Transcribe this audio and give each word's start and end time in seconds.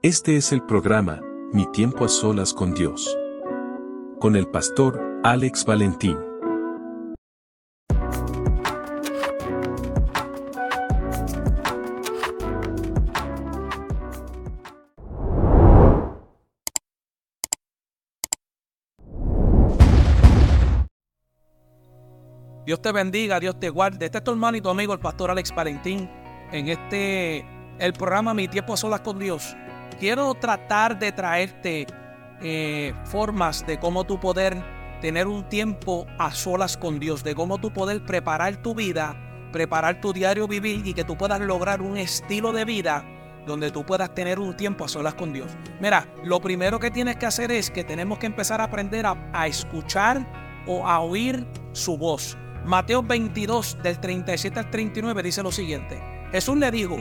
Este 0.00 0.36
es 0.36 0.52
el 0.52 0.62
programa, 0.62 1.20
Mi 1.52 1.66
tiempo 1.72 2.04
a 2.04 2.08
solas 2.08 2.54
con 2.54 2.72
Dios. 2.72 3.18
Con 4.20 4.36
el 4.36 4.46
pastor 4.46 5.20
Alex 5.24 5.64
Valentín. 5.64 6.16
Dios 22.64 22.80
te 22.80 22.92
bendiga, 22.92 23.40
Dios 23.40 23.58
te 23.58 23.68
guarde. 23.68 24.04
Este 24.04 24.18
es 24.18 24.22
tu 24.22 24.30
hermano 24.30 24.56
y 24.56 24.60
tu 24.60 24.68
amigo, 24.68 24.92
el 24.92 25.00
pastor 25.00 25.32
Alex 25.32 25.52
Valentín, 25.52 26.08
en 26.52 26.68
este, 26.68 27.44
el 27.80 27.92
programa 27.94 28.32
Mi 28.32 28.46
tiempo 28.46 28.74
a 28.74 28.76
solas 28.76 29.00
con 29.00 29.18
Dios 29.18 29.56
quiero 29.98 30.34
tratar 30.34 30.98
de 30.98 31.12
traerte 31.12 31.86
eh, 32.40 32.94
formas 33.04 33.66
de 33.66 33.78
cómo 33.78 34.04
tú 34.04 34.20
poder 34.20 34.62
tener 35.00 35.26
un 35.26 35.48
tiempo 35.48 36.06
a 36.18 36.32
solas 36.32 36.76
con 36.76 36.98
Dios, 36.98 37.24
de 37.24 37.34
cómo 37.34 37.58
tú 37.58 37.72
poder 37.72 38.04
preparar 38.04 38.56
tu 38.62 38.74
vida, 38.74 39.16
preparar 39.52 40.00
tu 40.00 40.12
diario 40.12 40.48
vivir 40.48 40.86
y 40.86 40.94
que 40.94 41.04
tú 41.04 41.16
puedas 41.16 41.40
lograr 41.40 41.82
un 41.82 41.96
estilo 41.96 42.52
de 42.52 42.64
vida 42.64 43.04
donde 43.46 43.70
tú 43.70 43.84
puedas 43.84 44.14
tener 44.14 44.38
un 44.38 44.56
tiempo 44.56 44.84
a 44.84 44.88
solas 44.88 45.14
con 45.14 45.32
Dios. 45.32 45.50
Mira, 45.80 46.06
lo 46.22 46.40
primero 46.40 46.78
que 46.78 46.90
tienes 46.90 47.16
que 47.16 47.26
hacer 47.26 47.50
es 47.50 47.70
que 47.70 47.82
tenemos 47.82 48.18
que 48.18 48.26
empezar 48.26 48.60
a 48.60 48.64
aprender 48.64 49.06
a, 49.06 49.30
a 49.32 49.46
escuchar 49.46 50.26
o 50.66 50.86
a 50.86 51.00
oír 51.00 51.46
su 51.72 51.96
voz. 51.96 52.36
Mateo 52.64 53.02
22 53.02 53.78
del 53.82 53.98
37 53.98 54.58
al 54.58 54.70
39 54.70 55.22
dice 55.22 55.42
lo 55.42 55.50
siguiente. 55.50 55.98
Jesús 56.30 56.58
le 56.58 56.70
dijo, 56.70 56.98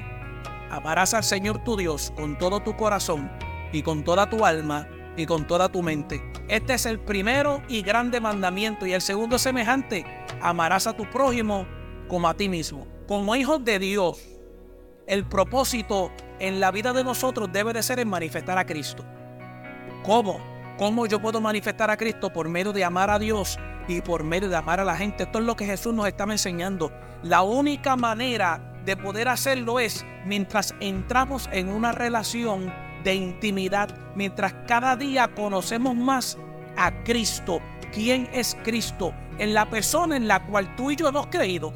Amarás 0.69 1.13
al 1.13 1.23
Señor 1.23 1.63
tu 1.63 1.77
Dios 1.77 2.11
con 2.15 2.37
todo 2.37 2.61
tu 2.61 2.75
corazón 2.75 3.31
y 3.71 3.83
con 3.83 4.03
toda 4.03 4.29
tu 4.29 4.45
alma 4.45 4.87
y 5.15 5.25
con 5.25 5.47
toda 5.47 5.69
tu 5.69 5.81
mente. 5.81 6.21
Este 6.47 6.75
es 6.75 6.85
el 6.85 6.99
primero 6.99 7.61
y 7.67 7.81
grande 7.81 8.21
mandamiento. 8.21 8.85
Y 8.85 8.93
el 8.93 9.01
segundo 9.01 9.37
semejante, 9.37 10.05
amarás 10.41 10.87
a 10.87 10.93
tu 10.93 11.09
prójimo 11.09 11.65
como 12.07 12.27
a 12.27 12.33
ti 12.33 12.49
mismo. 12.49 12.87
Como 13.07 13.35
hijos 13.35 13.63
de 13.63 13.79
Dios, 13.79 14.21
el 15.07 15.25
propósito 15.25 16.11
en 16.39 16.59
la 16.59 16.71
vida 16.71 16.93
de 16.93 17.03
nosotros 17.03 17.49
debe 17.51 17.73
de 17.73 17.83
ser 17.83 17.99
en 17.99 18.09
manifestar 18.09 18.57
a 18.57 18.65
Cristo. 18.65 19.03
¿Cómo? 20.03 20.39
¿Cómo 20.77 21.05
yo 21.07 21.19
puedo 21.19 21.41
manifestar 21.41 21.89
a 21.89 21.97
Cristo? 21.97 22.31
Por 22.31 22.49
medio 22.49 22.71
de 22.71 22.83
amar 22.83 23.09
a 23.09 23.17
Dios 23.17 23.57
y 23.87 24.01
por 24.01 24.23
medio 24.23 24.47
de 24.47 24.55
amar 24.55 24.79
a 24.79 24.85
la 24.85 24.95
gente. 24.95 25.23
Esto 25.23 25.39
es 25.39 25.45
lo 25.45 25.55
que 25.55 25.65
Jesús 25.65 25.93
nos 25.93 26.07
estaba 26.07 26.33
enseñando. 26.33 26.91
La 27.23 27.41
única 27.41 27.95
manera 27.95 28.76
de 28.87 28.95
poder 28.95 29.27
hacerlo 29.27 29.81
es 29.81 30.05
mientras 30.25 30.73
entramos 30.79 31.49
en 31.51 31.67
una 31.67 31.91
relación 31.91 32.73
de 33.03 33.15
intimidad, 33.15 33.89
mientras 34.15 34.55
cada 34.65 34.95
día 34.95 35.27
conocemos 35.35 35.93
más 35.93 36.37
a 36.77 37.03
Cristo. 37.03 37.59
¿Quién 37.93 38.29
es 38.31 38.57
Cristo? 38.63 39.13
En 39.39 39.53
la 39.53 39.69
persona 39.69 40.15
en 40.15 40.29
la 40.29 40.45
cual 40.45 40.73
tú 40.77 40.89
y 40.89 40.95
yo 40.95 41.09
hemos 41.09 41.27
creído. 41.27 41.73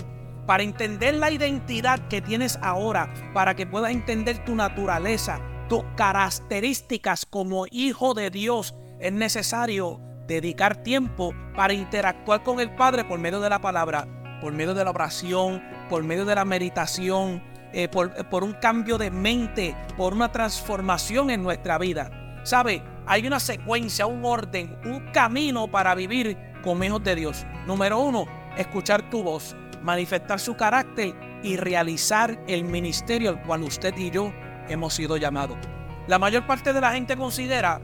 Para 0.47 0.63
entender 0.63 1.15
la 1.15 1.29
identidad 1.29 1.99
que 2.07 2.21
tienes 2.21 2.57
ahora, 2.61 3.13
para 3.33 3.55
que 3.55 3.67
puedas 3.67 3.91
entender 3.91 4.45
tu 4.45 4.55
naturaleza, 4.55 5.41
tus 5.67 5.83
características 5.97 7.25
como 7.25 7.65
hijo 7.71 8.13
de 8.13 8.29
Dios, 8.29 8.73
es 9.01 9.11
necesario 9.11 9.99
dedicar 10.27 10.77
tiempo 10.81 11.33
para 11.57 11.73
interactuar 11.73 12.41
con 12.41 12.61
el 12.61 12.73
Padre 12.73 13.03
por 13.03 13.19
medio 13.19 13.41
de 13.41 13.49
la 13.49 13.59
palabra, 13.59 14.07
por 14.41 14.51
medio 14.53 14.73
de 14.73 14.83
la 14.83 14.89
oración, 14.89 15.61
por 15.89 16.03
medio 16.03 16.25
de 16.25 16.35
la 16.35 16.45
meditación, 16.45 17.41
eh, 17.73 17.87
por, 17.87 18.13
por, 18.29 18.43
un 18.43 18.53
cambio 18.53 18.97
de 18.97 19.11
mente, 19.11 19.75
por 19.95 20.13
una 20.13 20.31
transformación 20.31 21.29
en 21.29 21.43
nuestra 21.43 21.77
vida. 21.77 22.41
¿Sabe? 22.43 22.81
Hay 23.05 23.25
una 23.27 23.39
secuencia, 23.39 24.07
un 24.07 24.25
orden, 24.25 24.77
un 24.85 25.11
camino 25.11 25.69
para 25.69 25.95
vivir 25.95 26.37
como 26.63 26.83
hijos 26.83 27.03
de 27.03 27.15
Dios. 27.15 27.45
Número 27.65 27.99
uno, 27.99 28.25
escuchar 28.57 29.09
tu 29.09 29.23
voz, 29.23 29.55
manifestar 29.81 30.39
su 30.39 30.55
carácter 30.55 31.13
y 31.43 31.57
realizar 31.57 32.39
el 32.47 32.63
ministerio 32.63 33.29
al 33.29 33.41
cual 33.43 33.63
usted 33.63 33.95
y 33.97 34.11
yo 34.11 34.33
hemos 34.67 34.93
sido 34.93 35.17
llamados. 35.17 35.57
La 36.07 36.19
mayor 36.19 36.45
parte 36.45 36.73
de 36.73 36.81
la 36.81 36.91
gente 36.91 37.15
considera 37.15 37.81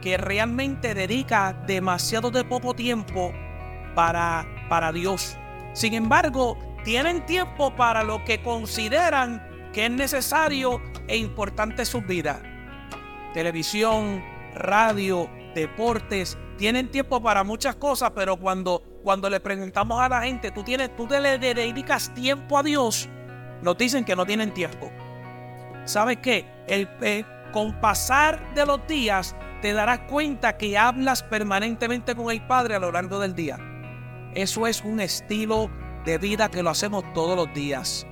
que 0.00 0.16
realmente 0.16 0.94
dedica 0.94 1.52
demasiado 1.66 2.30
de 2.30 2.44
poco 2.44 2.74
tiempo 2.74 3.32
para, 3.94 4.46
para 4.68 4.92
Dios. 4.92 5.36
Sin 5.76 5.92
embargo, 5.92 6.56
tienen 6.84 7.26
tiempo 7.26 7.76
para 7.76 8.02
lo 8.02 8.24
que 8.24 8.42
consideran 8.42 9.46
que 9.74 9.84
es 9.84 9.90
necesario 9.90 10.80
e 11.06 11.18
importante 11.18 11.82
en 11.82 11.86
sus 11.86 12.06
vidas. 12.06 12.40
Televisión, 13.34 14.24
radio, 14.54 15.28
deportes, 15.54 16.38
tienen 16.56 16.90
tiempo 16.90 17.22
para 17.22 17.44
muchas 17.44 17.76
cosas, 17.76 18.12
pero 18.14 18.38
cuando, 18.38 18.82
cuando 19.02 19.28
le 19.28 19.38
preguntamos 19.38 20.00
a 20.00 20.08
la 20.08 20.22
gente, 20.22 20.50
tú, 20.50 20.64
tienes, 20.64 20.96
tú 20.96 21.06
te 21.06 21.20
le 21.20 21.38
dedicas 21.38 22.14
tiempo 22.14 22.56
a 22.56 22.62
Dios, 22.62 23.06
nos 23.60 23.76
dicen 23.76 24.02
que 24.06 24.16
no 24.16 24.24
tienen 24.24 24.54
tiempo. 24.54 24.90
¿Sabes 25.84 26.16
qué? 26.22 26.46
El, 26.66 26.88
eh, 27.02 27.22
con 27.52 27.78
pasar 27.82 28.54
de 28.54 28.64
los 28.64 28.86
días 28.86 29.36
te 29.60 29.74
darás 29.74 29.98
cuenta 30.08 30.56
que 30.56 30.78
hablas 30.78 31.22
permanentemente 31.22 32.14
con 32.14 32.30
el 32.30 32.40
Padre 32.46 32.76
a 32.76 32.78
lo 32.78 32.90
largo 32.90 33.18
del 33.18 33.34
día. 33.34 33.58
Eso 34.36 34.66
es 34.66 34.84
un 34.84 35.00
estilo 35.00 35.70
de 36.04 36.18
vida 36.18 36.50
que 36.50 36.62
lo 36.62 36.68
hacemos 36.68 37.10
todos 37.14 37.34
los 37.36 37.54
días. 37.54 38.06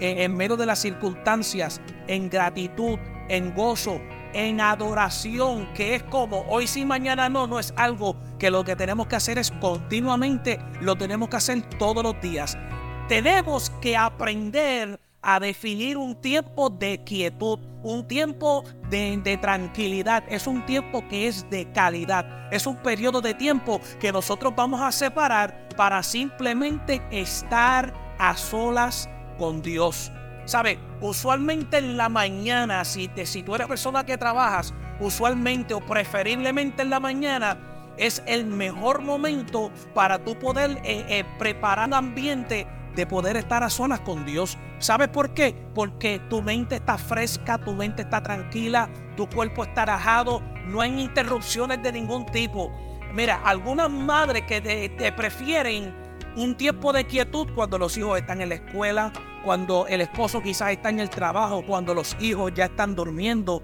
En, 0.00 0.36
medio 0.36 0.56
de 0.56 0.66
las 0.66 0.80
circunstancias, 0.80 1.80
en 2.08 2.28
gratitud, 2.28 2.98
en 3.28 3.54
gozo, 3.54 4.00
en 4.34 4.60
adoración, 4.60 5.72
que 5.74 5.94
es 5.94 6.02
como 6.02 6.40
hoy 6.48 6.66
sí, 6.66 6.84
mañana 6.84 7.28
no, 7.28 7.46
no 7.46 7.60
es 7.60 7.72
algo 7.76 8.16
que 8.40 8.50
lo 8.50 8.64
que 8.64 8.74
tenemos 8.74 9.06
que 9.06 9.14
hacer 9.14 9.38
es 9.38 9.52
continuamente, 9.52 10.58
lo 10.80 10.96
tenemos 10.96 11.28
que 11.28 11.36
hacer 11.36 11.62
todos 11.78 12.02
los 12.02 12.20
días. 12.20 12.58
Tenemos 13.06 13.70
que 13.80 13.96
aprender 13.96 14.98
a 15.22 15.40
definir 15.40 15.96
un 15.96 16.14
tiempo 16.14 16.70
de 16.70 17.02
quietud, 17.04 17.58
un 17.82 18.06
tiempo 18.06 18.64
de, 18.88 19.38
tranquilidad, 19.40 20.24
es 20.28 20.46
un 20.46 20.64
tiempo 20.64 21.06
que 21.08 21.28
es 21.28 21.48
de 21.50 21.70
calidad, 21.72 22.52
es 22.52 22.66
un 22.66 22.76
periodo 22.76 23.20
de 23.20 23.34
tiempo 23.34 23.80
que 24.00 24.12
nosotros 24.12 24.54
vamos 24.56 24.80
a 24.80 24.92
separar 24.92 25.68
para 25.76 26.02
simplemente 26.02 27.02
estar 27.10 27.92
a 28.18 28.36
solas 28.36 29.08
con 29.38 29.62
Dios. 29.62 30.12
¿Sabe? 30.44 30.78
Usualmente 31.02 31.76
en 31.76 31.98
la 31.98 32.08
mañana, 32.08 32.84
si, 32.84 33.08
te, 33.08 33.26
si 33.26 33.42
tú 33.42 33.54
eres 33.54 33.66
persona 33.66 34.04
que 34.04 34.16
trabajas, 34.16 34.72
usualmente 34.98 35.74
o 35.74 35.80
preferiblemente 35.80 36.82
en 36.82 36.90
la 36.90 37.00
mañana, 37.00 37.58
es 37.98 38.22
el 38.26 38.46
mejor 38.46 39.02
momento 39.02 39.70
para 39.92 40.24
tú 40.24 40.38
poder 40.38 40.80
eh, 40.84 41.04
eh, 41.08 41.24
preparar 41.38 41.88
un 41.88 41.94
ambiente 41.94 42.66
de 42.94 43.06
poder 43.06 43.36
estar 43.36 43.62
a 43.62 43.70
solas 43.70 44.00
con 44.00 44.24
Dios. 44.24 44.58
¿Sabes 44.78 45.08
por 45.08 45.34
qué? 45.34 45.54
Porque 45.74 46.20
tu 46.28 46.42
mente 46.42 46.76
está 46.76 46.98
fresca, 46.98 47.58
tu 47.58 47.74
mente 47.74 48.02
está 48.02 48.22
tranquila, 48.22 48.88
tu 49.16 49.28
cuerpo 49.28 49.64
está 49.64 49.84
rajado, 49.86 50.42
no 50.66 50.80
hay 50.80 51.00
interrupciones 51.00 51.82
de 51.82 51.92
ningún 51.92 52.26
tipo. 52.26 52.72
Mira, 53.12 53.40
algunas 53.44 53.90
madres 53.90 54.42
que 54.42 54.60
te, 54.60 55.12
prefieren 55.12 55.94
un 56.36 56.56
tiempo 56.56 56.92
de 56.92 57.04
quietud 57.04 57.48
cuando 57.54 57.78
los 57.78 57.96
hijos 57.96 58.18
están 58.18 58.40
en 58.40 58.50
la 58.50 58.56
escuela, 58.56 59.12
cuando 59.44 59.86
el 59.86 60.02
esposo 60.02 60.42
quizás 60.42 60.72
está 60.72 60.90
en 60.90 61.00
el 61.00 61.10
trabajo, 61.10 61.64
cuando 61.66 61.94
los 61.94 62.16
hijos 62.20 62.52
ya 62.54 62.66
están 62.66 62.94
durmiendo. 62.94 63.62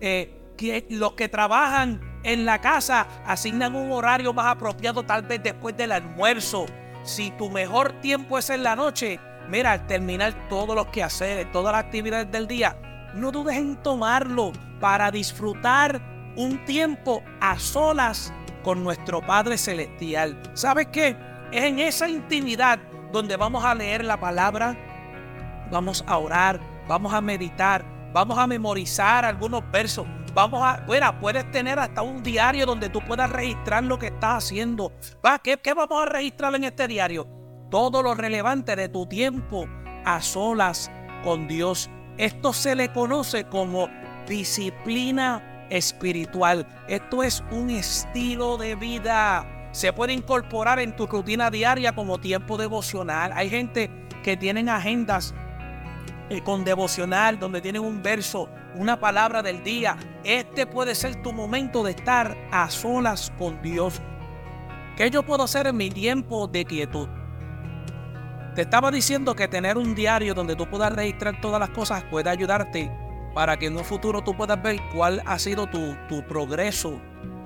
Eh, 0.00 0.36
que 0.56 0.86
los 0.90 1.12
que 1.12 1.28
trabajan 1.28 2.00
en 2.22 2.44
la 2.44 2.60
casa 2.60 3.06
asignan 3.24 3.74
un 3.74 3.92
horario 3.92 4.34
más 4.34 4.46
apropiado 4.46 5.02
tal 5.04 5.22
vez 5.22 5.42
después 5.42 5.76
del 5.76 5.92
almuerzo. 5.92 6.66
Si 7.02 7.30
tu 7.32 7.50
mejor 7.50 7.92
tiempo 8.00 8.38
es 8.38 8.50
en 8.50 8.62
la 8.62 8.76
noche, 8.76 9.18
mira, 9.48 9.72
al 9.72 9.86
terminar 9.86 10.48
todos 10.48 10.74
los 10.74 10.86
quehaceres, 10.88 11.50
todas 11.52 11.72
las 11.72 11.84
actividades 11.84 12.30
del 12.30 12.46
día, 12.46 12.76
no 13.14 13.32
dudes 13.32 13.56
en 13.56 13.76
tomarlo 13.82 14.52
para 14.80 15.10
disfrutar 15.10 16.00
un 16.36 16.64
tiempo 16.64 17.22
a 17.40 17.58
solas 17.58 18.32
con 18.62 18.84
nuestro 18.84 19.20
Padre 19.20 19.58
Celestial. 19.58 20.40
¿Sabes 20.54 20.88
qué? 20.92 21.16
Es 21.52 21.64
en 21.64 21.78
esa 21.78 22.08
intimidad 22.08 22.78
donde 23.12 23.36
vamos 23.36 23.64
a 23.64 23.74
leer 23.74 24.04
la 24.04 24.20
palabra, 24.20 24.76
vamos 25.70 26.04
a 26.06 26.18
orar, 26.18 26.60
vamos 26.86 27.12
a 27.12 27.20
meditar, 27.20 27.84
vamos 28.12 28.38
a 28.38 28.46
memorizar 28.46 29.24
algunos 29.24 29.68
versos. 29.70 30.06
Vamos 30.34 30.62
a, 30.62 30.82
bueno, 30.86 31.18
puedes 31.18 31.50
tener 31.50 31.78
hasta 31.78 32.02
un 32.02 32.22
diario 32.22 32.66
donde 32.66 32.88
tú 32.88 33.00
puedas 33.00 33.30
registrar 33.30 33.84
lo 33.84 33.98
que 33.98 34.06
estás 34.06 34.44
haciendo. 34.44 34.92
¿Va? 35.24 35.38
¿Qué, 35.38 35.56
¿Qué 35.58 35.74
vamos 35.74 36.02
a 36.02 36.06
registrar 36.06 36.54
en 36.54 36.64
este 36.64 36.86
diario? 36.86 37.26
Todo 37.70 38.02
lo 38.02 38.14
relevante 38.14 38.76
de 38.76 38.88
tu 38.88 39.06
tiempo 39.06 39.66
a 40.04 40.20
solas 40.22 40.90
con 41.24 41.48
Dios. 41.48 41.90
Esto 42.16 42.52
se 42.52 42.74
le 42.74 42.92
conoce 42.92 43.44
como 43.44 43.88
disciplina 44.26 45.66
espiritual. 45.70 46.66
Esto 46.88 47.22
es 47.22 47.42
un 47.50 47.70
estilo 47.70 48.56
de 48.56 48.74
vida. 48.74 49.46
Se 49.72 49.92
puede 49.92 50.12
incorporar 50.12 50.80
en 50.80 50.96
tu 50.96 51.06
rutina 51.06 51.50
diaria 51.50 51.94
como 51.94 52.18
tiempo 52.18 52.56
devocional. 52.56 53.32
Hay 53.34 53.48
gente 53.48 53.90
que 54.22 54.36
tienen 54.36 54.68
agendas 54.68 55.34
con 56.38 56.64
devocional 56.64 57.40
donde 57.40 57.60
tienen 57.60 57.82
un 57.82 58.02
verso 58.02 58.48
una 58.76 59.00
palabra 59.00 59.42
del 59.42 59.64
día. 59.64 59.96
Este 60.22 60.66
puede 60.66 60.94
ser 60.94 61.20
tu 61.22 61.32
momento 61.32 61.82
de 61.82 61.90
estar 61.90 62.36
a 62.52 62.70
solas 62.70 63.32
con 63.38 63.60
Dios. 63.62 64.00
¿Qué 64.96 65.10
yo 65.10 65.24
puedo 65.24 65.42
hacer 65.42 65.66
en 65.66 65.76
mi 65.76 65.90
tiempo 65.90 66.46
de 66.46 66.64
quietud? 66.64 67.08
Te 68.54 68.62
estaba 68.62 68.90
diciendo 68.90 69.34
que 69.34 69.48
tener 69.48 69.76
un 69.76 69.94
diario 69.94 70.34
donde 70.34 70.56
tú 70.56 70.68
puedas 70.68 70.92
registrar 70.92 71.40
todas 71.40 71.58
las 71.58 71.70
cosas 71.70 72.04
puede 72.04 72.30
ayudarte 72.30 72.90
para 73.34 73.56
que 73.56 73.66
en 73.66 73.76
un 73.76 73.84
futuro 73.84 74.22
tú 74.22 74.36
puedas 74.36 74.60
ver 74.62 74.78
cuál 74.94 75.22
ha 75.24 75.38
sido 75.38 75.66
tu, 75.68 75.96
tu 76.08 76.22
progreso 76.26 77.00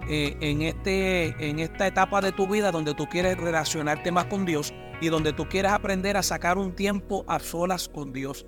eh, 0.09 0.37
en, 0.41 0.63
este, 0.63 1.49
en 1.49 1.59
esta 1.59 1.87
etapa 1.87 2.21
de 2.21 2.33
tu 2.33 2.47
vida 2.47 2.71
donde 2.71 2.95
tú 2.95 3.07
quieres 3.07 3.37
relacionarte 3.39 4.11
más 4.11 4.27
con 4.27 4.45
Dios 4.45 4.75
y 5.01 5.09
donde 5.09 5.33
tú 5.33 5.49
quieres 5.49 5.73
aprender 5.73 6.17
a 6.17 6.23
sacar 6.23 6.59
un 6.59 6.75
tiempo 6.75 7.25
a 7.27 7.39
solas 7.39 7.89
con 7.89 8.13
Dios. 8.13 8.47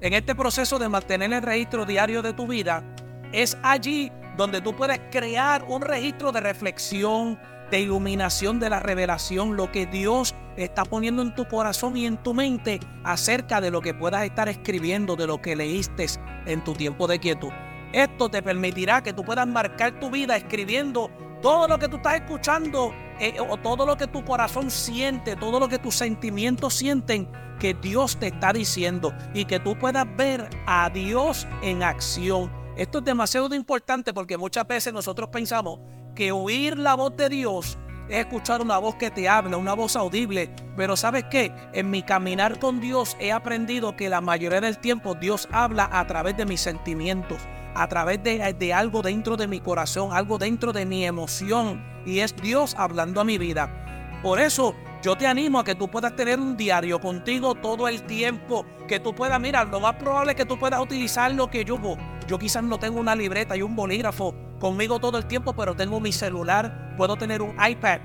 En 0.00 0.12
este 0.12 0.34
proceso 0.34 0.78
de 0.78 0.90
mantener 0.90 1.32
el 1.32 1.42
registro 1.42 1.86
diario 1.86 2.20
de 2.20 2.34
tu 2.34 2.46
vida, 2.46 2.84
es 3.32 3.56
allí 3.62 4.12
donde 4.36 4.60
tú 4.60 4.76
puedes 4.76 5.00
crear 5.10 5.64
un 5.66 5.80
registro 5.80 6.32
de 6.32 6.40
reflexión, 6.40 7.38
de 7.70 7.80
iluminación, 7.80 8.60
de 8.60 8.68
la 8.68 8.80
revelación, 8.80 9.56
lo 9.56 9.72
que 9.72 9.86
Dios 9.86 10.34
está 10.58 10.84
poniendo 10.84 11.22
en 11.22 11.34
tu 11.34 11.48
corazón 11.48 11.96
y 11.96 12.04
en 12.04 12.18
tu 12.22 12.34
mente 12.34 12.78
acerca 13.04 13.62
de 13.62 13.70
lo 13.70 13.80
que 13.80 13.94
puedas 13.94 14.24
estar 14.24 14.50
escribiendo, 14.50 15.16
de 15.16 15.26
lo 15.26 15.40
que 15.40 15.56
leíste 15.56 16.06
en 16.44 16.62
tu 16.62 16.74
tiempo 16.74 17.06
de 17.06 17.18
quietud. 17.18 17.50
Esto 17.92 18.28
te 18.28 18.42
permitirá 18.42 19.02
que 19.02 19.14
tú 19.14 19.24
puedas 19.24 19.46
marcar 19.46 19.98
tu 19.98 20.10
vida 20.10 20.36
escribiendo 20.36 21.10
todo 21.40 21.68
lo 21.68 21.78
que 21.78 21.88
tú 21.88 21.96
estás 21.96 22.16
escuchando 22.16 22.92
eh, 23.20 23.36
o 23.40 23.56
todo 23.56 23.86
lo 23.86 23.96
que 23.96 24.06
tu 24.06 24.24
corazón 24.24 24.70
siente, 24.70 25.36
todo 25.36 25.60
lo 25.60 25.68
que 25.68 25.78
tus 25.78 25.94
sentimientos 25.94 26.74
sienten 26.74 27.30
que 27.58 27.74
Dios 27.74 28.18
te 28.18 28.28
está 28.28 28.52
diciendo 28.52 29.14
y 29.32 29.46
que 29.46 29.58
tú 29.58 29.78
puedas 29.78 30.06
ver 30.16 30.48
a 30.66 30.90
Dios 30.90 31.46
en 31.62 31.82
acción. 31.82 32.52
Esto 32.76 32.98
es 32.98 33.04
demasiado 33.04 33.54
importante 33.54 34.12
porque 34.12 34.36
muchas 34.36 34.66
veces 34.66 34.92
nosotros 34.92 35.30
pensamos 35.30 35.80
que 36.14 36.32
oír 36.32 36.78
la 36.78 36.94
voz 36.94 37.16
de 37.16 37.28
Dios 37.28 37.78
es 38.08 38.18
escuchar 38.18 38.60
una 38.60 38.78
voz 38.78 38.96
que 38.96 39.10
te 39.10 39.28
habla, 39.28 39.56
una 39.56 39.74
voz 39.74 39.96
audible. 39.96 40.54
Pero 40.76 40.96
sabes 40.96 41.24
qué? 41.30 41.52
En 41.72 41.90
mi 41.90 42.02
caminar 42.02 42.58
con 42.58 42.80
Dios 42.80 43.16
he 43.18 43.32
aprendido 43.32 43.96
que 43.96 44.10
la 44.10 44.20
mayoría 44.20 44.60
del 44.60 44.78
tiempo 44.78 45.14
Dios 45.14 45.48
habla 45.50 45.88
a 45.90 46.06
través 46.06 46.36
de 46.36 46.44
mis 46.44 46.60
sentimientos 46.60 47.38
a 47.76 47.88
través 47.88 48.22
de, 48.22 48.72
algo 48.72 49.02
dentro 49.02 49.36
de 49.36 49.46
mi 49.46 49.60
corazón, 49.60 50.12
algo 50.12 50.38
dentro 50.38 50.72
de 50.72 50.86
mi 50.86 51.04
emoción. 51.04 51.95
Y 52.06 52.20
es 52.20 52.34
Dios 52.36 52.74
hablando 52.78 53.20
a 53.20 53.24
mi 53.24 53.36
vida. 53.36 54.20
Por 54.22 54.40
eso 54.40 54.74
yo 55.02 55.16
te 55.16 55.26
animo 55.26 55.58
a 55.58 55.64
que 55.64 55.74
tú 55.74 55.88
puedas 55.88 56.16
tener 56.16 56.40
un 56.40 56.56
diario 56.56 57.00
contigo 57.00 57.54
todo 57.54 57.88
el 57.88 58.04
tiempo. 58.04 58.64
Que 58.88 59.00
tú 59.00 59.14
puedas, 59.14 59.40
mirar, 59.40 59.68
lo 59.68 59.80
más 59.80 59.96
probable 59.96 60.32
es 60.32 60.36
que 60.36 60.46
tú 60.46 60.58
puedas 60.58 60.80
utilizar 60.80 61.32
lo 61.32 61.50
que 61.50 61.64
yo... 61.64 61.78
Yo 62.26 62.38
quizás 62.38 62.64
no 62.64 62.78
tengo 62.78 62.98
una 62.98 63.14
libreta 63.14 63.56
y 63.56 63.62
un 63.62 63.76
bolígrafo 63.76 64.34
conmigo 64.58 64.98
todo 64.98 65.18
el 65.18 65.26
tiempo, 65.26 65.52
pero 65.52 65.76
tengo 65.76 66.00
mi 66.00 66.10
celular, 66.10 66.94
puedo 66.96 67.14
tener 67.16 67.40
un 67.40 67.54
iPad 67.64 68.00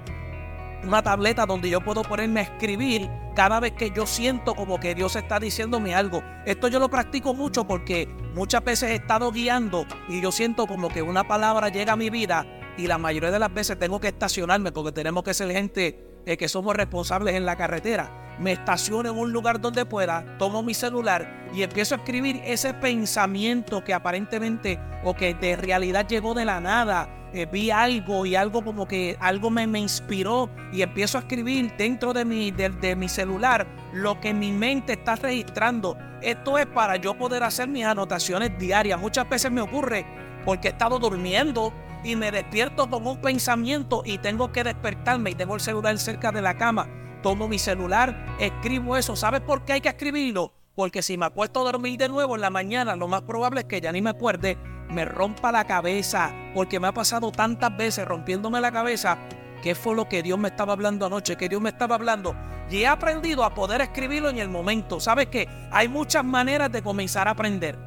una 0.83 1.01
tableta 1.01 1.45
donde 1.45 1.69
yo 1.69 1.81
puedo 1.81 2.01
ponerme 2.04 2.39
a 2.39 2.44
escribir 2.44 3.09
cada 3.36 3.59
vez 3.59 3.74
que 3.74 3.92
yo 3.92 4.06
siento 4.06 4.56
como 4.56 4.80
que 4.80 4.95
Dios 4.95 5.15
está 5.15 5.39
diciéndome 5.39 5.95
algo. 5.95 6.24
Esto 6.45 6.68
yo 6.68 6.80
lo 6.80 6.89
practico 6.89 7.33
mucho 7.33 7.65
porque 7.65 8.07
muchas 8.33 8.63
veces 8.63 8.89
he 8.89 8.95
estado 8.95 9.31
guiando 9.31 9.86
y 10.09 10.21
yo 10.21 10.31
siento 10.31 10.68
como 10.68 10.89
que 10.89 11.01
una 11.01 11.27
palabra 11.27 11.69
llega 11.69 11.94
a 11.94 11.97
mi 11.97 12.09
vida 12.09 12.45
y 12.81 12.88
la 12.88 12.98
mayoría 12.98 13.30
de 13.30 13.39
las 13.39 13.54
veces 13.54 13.78
tengo 13.78 14.00
que 14.00 14.07
estacionarme 14.07 14.72
porque 14.72 14.92
tenemos 14.92 15.24
que 15.24 15.33
ser 15.36 15.51
gente 15.51 16.22
eh, 16.25 16.36
que 16.36 16.50
somos 16.50 16.75
responsables 16.75 17.36
en 17.36 17.45
la 17.45 17.56
carretera. 17.56 18.36
Me 18.39 18.54
estaciono 18.54 19.10
en 19.10 19.18
un 19.18 19.31
lugar 19.31 19.62
donde 19.62 19.86
pueda, 19.86 20.38
tomo 20.39 20.63
mi 20.63 20.74
celular 20.74 21.48
y 21.54 21.62
empiezo 21.62 21.94
a 21.94 22.00
escribir 22.00 22.42
ese 22.44 22.74
pensamiento 22.74 23.83
que 23.83 23.94
aparentemente 23.94 24.80
o 25.04 25.16
que 25.16 25.36
de 25.36 25.56
realidad 25.56 26.07
llegó 26.07 26.33
de 26.33 26.45
la 26.45 26.60
nada 26.60 27.30
eh, 27.33 27.45
vi 27.45 27.69
algo 27.69 28.25
y 28.25 28.36
algo 28.36 28.63
como 28.63 28.88
que 28.88 29.16
algo 29.19 29.50
me, 29.50 29.68
me, 29.68 29.80
inspiró 29.80 30.50
y 30.74 30.81
empiezo 30.81 31.18
a 31.18 31.22
escribir 31.22 31.72
dentro 31.78 32.13
de 32.13 32.25
mi, 32.25 32.51
de, 32.51 32.95
mi 32.95 33.07
celular 33.07 33.68
lo 33.94 34.19
que 34.19 34.33
mi 34.33 34.51
mente 34.51 34.94
está 34.94 35.16
registrando. 35.16 35.98
Esto 36.22 36.57
es 36.57 36.66
para 36.66 36.98
yo 36.98 37.13
poder 37.18 37.44
hacer 37.44 37.68
mis 37.68 37.86
anotaciones 37.86 38.57
diarias. 38.57 39.00
Muchas 39.00 39.30
veces 39.30 39.51
me 39.51 39.62
ocurre 39.62 40.06
porque 40.45 40.68
he 40.68 40.72
estado 40.72 41.00
durmiendo 41.00 41.72
y 42.03 42.15
me 42.15 42.31
despierto 42.31 42.89
con 42.89 43.06
un 43.06 43.21
pensamiento 43.21 44.03
y 44.06 44.18
tengo 44.18 44.51
que 44.51 44.63
despertarme 44.63 45.31
y 45.31 45.36
tengo 45.36 45.56
el 45.56 45.62
celular 45.62 45.98
cerca 45.98 46.31
de 46.31 46.42
la 46.42 46.57
cama. 46.57 46.88
Tomo 47.21 47.48
mi 47.48 47.59
celular, 47.59 48.36
escribo 48.39 48.98
eso. 48.98 49.15
¿Sabes 49.15 49.42
por 49.42 49.63
qué 49.63 49.74
hay 49.74 49.81
que 49.81 49.89
escribirlo? 49.89 50.53
Porque 50.75 51.01
si 51.01 51.18
me 51.18 51.25
acuesto 51.25 51.62
a 51.62 51.71
dormir 51.71 51.98
de 51.98 52.09
nuevo 52.09 52.36
en 52.36 52.42
la 52.42 52.50
mañana, 52.50 52.95
lo 52.95 53.07
más 53.07 53.21
probable 53.21 53.62
es 53.62 53.68
que 53.68 53.81
ya 53.81 53.92
ni 53.92 54.01
me 54.01 54.09
acuerde 54.09 54.57
me 54.92 55.06
rompa 55.06 55.51
la 55.51 55.65
cabeza, 55.65 56.31
porque 56.53 56.80
me 56.80 56.88
ha 56.88 56.94
pasado 56.94 57.31
tantas 57.31 57.75
veces 57.75 58.06
rompiéndome 58.06 58.59
la 58.59 58.71
cabeza, 58.71 59.18
¿qué 59.63 59.74
fue 59.74 59.95
lo 59.95 60.07
que 60.07 60.21
Dios 60.21 60.38
me 60.38 60.50
estaba 60.50 60.74
hablando 60.74 61.06
anoche? 61.06 61.38
Que 61.38 61.50
Dios 61.50 61.62
me 61.62 61.69
estaba 61.69 61.95
hablando. 61.95 62.36
Y 62.69 62.80
he 62.80 62.88
aprendido 62.88 63.44
a 63.44 63.54
poder 63.54 63.81
escribirlo 63.81 64.30
en 64.30 64.38
el 64.38 64.50
momento. 64.50 65.00
¿Sabes 65.00 65.27
qué? 65.27 65.47
Hay 65.71 65.88
muchas 65.88 66.24
maneras 66.24 66.71
de 66.71 66.81
comenzar 66.81 67.27
a 67.27 67.31
aprender. 67.31 67.77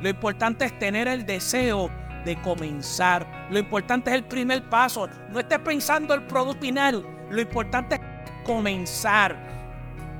Lo 0.00 0.08
importante 0.08 0.64
es 0.64 0.78
tener 0.78 1.08
el 1.08 1.26
deseo 1.26 1.90
de 2.24 2.40
comenzar. 2.42 3.48
Lo 3.50 3.58
importante 3.58 4.10
es 4.10 4.16
el 4.16 4.24
primer 4.24 4.68
paso. 4.68 5.08
No 5.30 5.38
estés 5.38 5.58
pensando 5.60 6.14
el 6.14 6.22
producto 6.24 6.60
final. 6.60 7.04
Lo 7.30 7.40
importante 7.40 7.96
es 7.96 8.00
comenzar. 8.44 9.36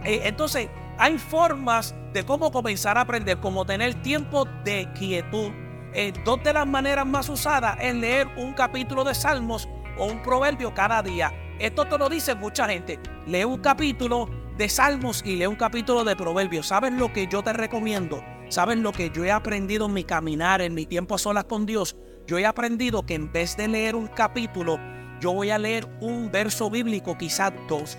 Eh, 0.05 0.23
entonces, 0.25 0.69
hay 0.99 1.19
formas 1.19 1.95
de 2.13 2.25
cómo 2.25 2.51
comenzar 2.51 2.99
a 2.99 3.03
aprender, 3.03 3.39
como 3.39 3.65
tener 3.65 3.95
tiempo 4.03 4.47
de 4.65 4.89
quietud 4.95 5.53
eh, 5.95 6.13
dos 6.25 6.43
de 6.43 6.53
las 6.53 6.67
maneras 6.67 7.07
más 7.07 7.29
usadas 7.29 7.77
es 7.81 7.95
leer 7.95 8.29
un 8.37 8.53
capítulo 8.53 9.05
de 9.05 9.15
Salmos 9.15 9.69
o 9.97 10.07
un 10.07 10.23
proverbio 10.23 10.75
cada 10.75 11.03
día. 11.03 11.33
Esto 11.59 11.87
te 11.87 11.97
lo 11.99 12.09
dice 12.09 12.35
mucha 12.35 12.69
gente. 12.69 13.01
Lee 13.27 13.45
un 13.45 13.59
capítulo 13.59 14.29
de 14.57 14.69
Salmos 14.69 15.23
y 15.25 15.37
lee 15.37 15.47
un 15.47 15.57
capítulo 15.57 16.05
de 16.05 16.15
Proverbios. 16.15 16.69
¿Sabes 16.69 16.93
lo 16.93 17.13
que 17.13 17.27
yo 17.27 17.43
te 17.43 17.53
recomiendo? 17.53 18.23
¿Sabes 18.49 18.79
lo 18.79 18.93
que 18.93 19.11
yo 19.11 19.25
he 19.25 19.31
aprendido 19.31 19.87
en 19.87 19.95
mi 19.95 20.05
caminar, 20.05 20.61
en 20.61 20.75
mi 20.75 20.87
tiempo 20.87 21.15
a 21.15 21.19
solas 21.19 21.45
con 21.45 21.67
Dios? 21.67 21.97
Yo 22.27 22.39
he 22.39 22.47
aprendido 22.47 23.05
que 23.05 23.15
en 23.15 23.33
vez 23.33 23.57
de 23.57 23.69
leer 23.69 23.95
un 23.95 24.07
capítulo, 24.09 24.79
yo 25.21 25.33
voy 25.33 25.51
a 25.51 25.59
leer 25.59 25.87
un 26.01 26.31
verso 26.31 26.71
bíblico, 26.71 27.17
quizás 27.19 27.53
dos. 27.69 27.99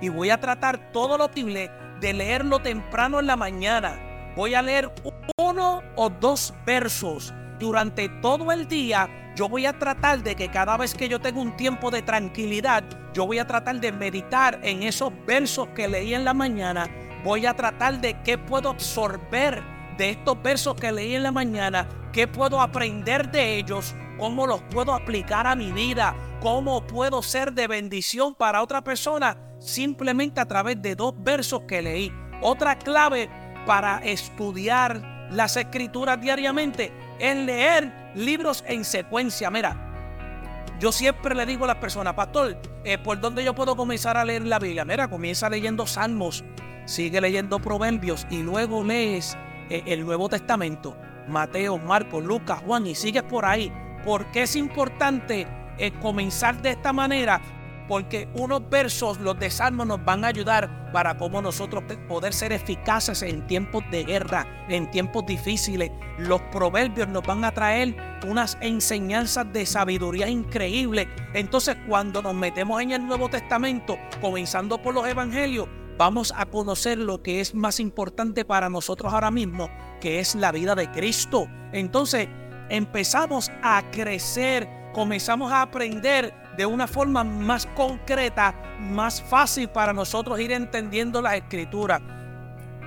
Y 0.00 0.08
voy 0.08 0.30
a 0.30 0.40
tratar 0.40 0.92
todo 0.92 1.18
lo 1.18 1.28
posible 1.28 1.70
de 2.00 2.12
leerlo 2.12 2.60
temprano 2.60 3.20
en 3.20 3.26
la 3.26 3.36
mañana 3.36 4.06
voy 4.36 4.54
a 4.54 4.60
leer 4.60 4.92
uno 5.38 5.82
o 5.96 6.10
dos 6.10 6.54
versos 6.66 7.34
durante 7.58 8.08
todo 8.20 8.52
el 8.52 8.68
día. 8.68 9.32
Yo 9.34 9.48
voy 9.48 9.66
a 9.66 9.78
tratar 9.78 10.22
de 10.22 10.36
que 10.36 10.50
cada 10.50 10.76
vez 10.76 10.94
que 10.94 11.08
yo 11.08 11.18
tengo 11.20 11.40
un 11.40 11.56
tiempo 11.56 11.90
de 11.90 12.02
tranquilidad, 12.02 12.84
yo 13.14 13.26
voy 13.26 13.38
a 13.38 13.46
tratar 13.46 13.80
de 13.80 13.92
meditar 13.92 14.60
en 14.62 14.82
esos 14.82 15.10
versos 15.26 15.68
que 15.68 15.88
leí 15.88 16.14
en 16.14 16.24
la 16.24 16.34
mañana. 16.34 16.88
Voy 17.26 17.44
a 17.44 17.54
tratar 17.54 18.00
de 18.00 18.22
qué 18.22 18.38
puedo 18.38 18.68
absorber 18.68 19.60
de 19.98 20.10
estos 20.10 20.40
versos 20.40 20.76
que 20.76 20.92
leí 20.92 21.16
en 21.16 21.24
la 21.24 21.32
mañana, 21.32 21.88
qué 22.12 22.28
puedo 22.28 22.60
aprender 22.60 23.32
de 23.32 23.56
ellos, 23.56 23.96
cómo 24.16 24.46
los 24.46 24.62
puedo 24.70 24.94
aplicar 24.94 25.44
a 25.48 25.56
mi 25.56 25.72
vida, 25.72 26.14
cómo 26.40 26.86
puedo 26.86 27.22
ser 27.22 27.52
de 27.52 27.66
bendición 27.66 28.32
para 28.36 28.62
otra 28.62 28.84
persona 28.84 29.36
simplemente 29.58 30.40
a 30.40 30.46
través 30.46 30.80
de 30.80 30.94
dos 30.94 31.14
versos 31.18 31.62
que 31.66 31.82
leí. 31.82 32.12
Otra 32.42 32.78
clave 32.78 33.28
para 33.66 33.98
estudiar 34.04 35.28
las 35.32 35.56
escrituras 35.56 36.20
diariamente 36.20 36.92
es 37.18 37.36
leer 37.38 38.12
libros 38.14 38.62
en 38.68 38.84
secuencia. 38.84 39.50
Mira, 39.50 40.76
yo 40.78 40.92
siempre 40.92 41.34
le 41.34 41.44
digo 41.44 41.64
a 41.64 41.66
las 41.66 41.78
personas, 41.78 42.14
pastor, 42.14 42.56
eh, 42.84 42.98
¿por 42.98 43.18
dónde 43.18 43.42
yo 43.42 43.52
puedo 43.52 43.74
comenzar 43.74 44.16
a 44.16 44.24
leer 44.24 44.46
la 44.46 44.60
Biblia? 44.60 44.84
Mira, 44.84 45.08
comienza 45.08 45.50
leyendo 45.50 45.88
Salmos, 45.88 46.44
sigue 46.86 47.20
leyendo 47.20 47.58
Proverbios 47.58 48.26
y 48.30 48.42
luego 48.42 48.82
lees 48.82 49.36
eh, 49.68 49.82
el 49.86 50.04
Nuevo 50.04 50.28
Testamento, 50.28 50.96
Mateo, 51.28 51.76
Marcos, 51.78 52.24
Lucas, 52.24 52.62
Juan 52.64 52.86
y 52.86 52.94
sigues 52.94 53.24
por 53.24 53.44
ahí. 53.44 53.70
¿Por 54.04 54.30
qué 54.30 54.44
es 54.44 54.56
importante 54.56 55.46
eh, 55.78 55.92
comenzar 56.00 56.62
de 56.62 56.70
esta 56.70 56.92
manera? 56.92 57.42
porque 57.88 58.28
unos 58.34 58.68
versos, 58.68 59.18
los 59.20 59.38
de 59.38 59.50
Salmos, 59.50 59.86
nos 59.86 60.04
van 60.04 60.24
a 60.24 60.28
ayudar 60.28 60.90
para 60.92 61.16
cómo 61.16 61.40
nosotros 61.42 61.84
poder 62.08 62.32
ser 62.32 62.52
eficaces 62.52 63.22
en 63.22 63.46
tiempos 63.46 63.84
de 63.90 64.04
guerra, 64.04 64.46
en 64.68 64.90
tiempos 64.90 65.24
difíciles. 65.26 65.90
Los 66.18 66.40
proverbios 66.52 67.08
nos 67.08 67.22
van 67.22 67.44
a 67.44 67.52
traer 67.52 67.96
unas 68.26 68.58
enseñanzas 68.60 69.52
de 69.52 69.66
sabiduría 69.66 70.28
increíbles. 70.28 71.08
Entonces, 71.34 71.76
cuando 71.86 72.22
nos 72.22 72.34
metemos 72.34 72.80
en 72.82 72.92
el 72.92 73.06
Nuevo 73.06 73.28
Testamento, 73.28 73.98
comenzando 74.20 74.78
por 74.78 74.94
los 74.94 75.06
evangelios, 75.06 75.68
vamos 75.96 76.32
a 76.36 76.46
conocer 76.46 76.98
lo 76.98 77.22
que 77.22 77.40
es 77.40 77.54
más 77.54 77.80
importante 77.80 78.44
para 78.44 78.68
nosotros 78.68 79.12
ahora 79.12 79.30
mismo, 79.30 79.70
que 80.00 80.20
es 80.20 80.34
la 80.34 80.52
vida 80.52 80.74
de 80.74 80.90
Cristo. 80.90 81.48
Entonces, 81.72 82.28
empezamos 82.68 83.50
a 83.62 83.82
crecer, 83.90 84.68
comenzamos 84.92 85.52
a 85.52 85.62
aprender 85.62 86.34
de 86.56 86.66
una 86.66 86.86
forma 86.86 87.24
más 87.24 87.66
concreta, 87.74 88.54
más 88.80 89.22
fácil 89.22 89.68
para 89.68 89.92
nosotros 89.92 90.40
ir 90.40 90.52
entendiendo 90.52 91.20
la 91.22 91.36
escritura. 91.36 92.00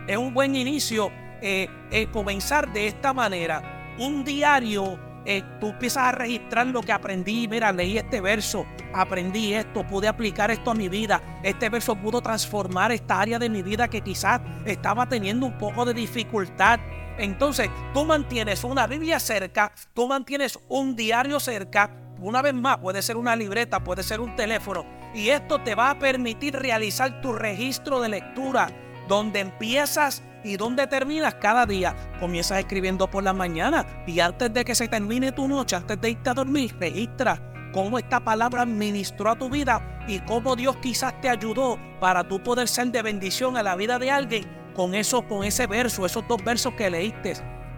Es 0.08 0.18
un 0.18 0.34
buen 0.34 0.56
inicio 0.56 1.12
eh, 1.42 1.68
eh, 1.92 2.08
comenzar 2.12 2.72
de 2.74 2.88
esta 2.88 3.14
manera. 3.14 3.96
Un 4.00 4.24
diario 4.24 4.98
eh, 5.32 5.44
tú 5.60 5.68
empiezas 5.68 6.06
a 6.06 6.12
registrar 6.12 6.66
lo 6.66 6.82
que 6.82 6.92
aprendí. 6.92 7.48
Mira, 7.48 7.72
leí 7.72 8.00
este 8.00 8.20
verso, 8.20 8.66
aprendí 8.96 9.54
esto, 9.54 9.86
pude 9.86 10.08
aplicar 10.08 10.50
esto 10.50 10.72
a 10.72 10.74
mi 10.74 10.90
vida. 10.90 11.22
Este 11.44 11.70
verso 11.70 11.96
pudo 11.96 12.20
transformar 12.20 12.92
esta 12.92 13.22
área 13.22 13.38
de 13.38 13.48
mi 13.48 13.62
vida 13.62 13.88
que 13.88 14.02
quizás 14.02 14.42
estaba 14.66 15.08
teniendo 15.08 15.46
un 15.46 15.56
poco 15.60 15.86
de 15.86 15.94
dificultad. 15.94 16.80
Entonces, 17.20 17.70
tú 17.94 18.06
mantienes 18.06 18.64
una 18.64 18.88
Biblia 18.88 19.20
cerca, 19.20 19.72
tú 19.94 20.08
mantienes 20.08 20.58
un 20.68 20.96
diario 20.96 21.40
cerca. 21.40 21.92
Una 22.20 22.42
vez 22.42 22.56
más, 22.56 22.80
puede 22.80 23.04
ser 23.04 23.16
una 23.16 23.36
libreta, 23.36 23.84
puede 23.84 24.02
ser 24.02 24.22
un 24.22 24.36
teléfono. 24.36 24.84
Y 25.14 25.30
esto 25.30 25.62
te 25.62 25.76
va 25.76 25.92
a 25.92 26.00
permitir 26.00 26.56
realizar 26.56 27.22
tu 27.22 27.34
registro 27.34 28.02
de 28.02 28.10
lectura, 28.10 28.72
donde 29.08 29.42
empiezas 29.42 30.24
¿Y 30.44 30.58
dónde 30.58 30.88
terminas 30.88 31.36
cada 31.36 31.66
día? 31.66 31.96
Comienzas 32.20 32.60
escribiendo 32.60 33.10
por 33.10 33.24
la 33.24 33.34
mañana 33.34 33.86
y 34.08 34.20
antes 34.20 34.54
de 34.54 34.64
que 34.64 34.76
se 34.76 34.88
termine 34.88 35.32
tu 35.32 35.48
noche, 35.48 35.76
antes 35.76 36.00
de 36.00 36.12
irte 36.12 36.30
a 36.30 36.34
dormir, 36.34 36.76
registra 36.80 37.42
cómo 37.74 38.00
esta 38.00 38.20
palabra 38.20 38.66
ministró 38.66 39.32
a 39.32 39.38
tu 39.38 39.50
vida 39.50 40.00
y 40.08 40.20
cómo 40.20 40.56
Dios 40.56 40.78
quizás 40.78 41.20
te 41.22 41.30
ayudó 41.30 41.78
para 42.00 42.28
tú 42.28 42.42
poder 42.42 42.68
ser 42.68 42.88
de 42.88 43.02
bendición 43.02 43.58
a 43.58 43.64
la 43.64 43.76
vida 43.76 44.00
de 44.00 44.12
alguien 44.12 44.60
con 44.76 44.94
con 45.28 45.44
ese 45.44 45.68
verso, 45.68 46.06
esos 46.06 46.26
dos 46.28 46.42
versos 46.42 46.74
que 46.76 46.90
leíste. 46.90 47.34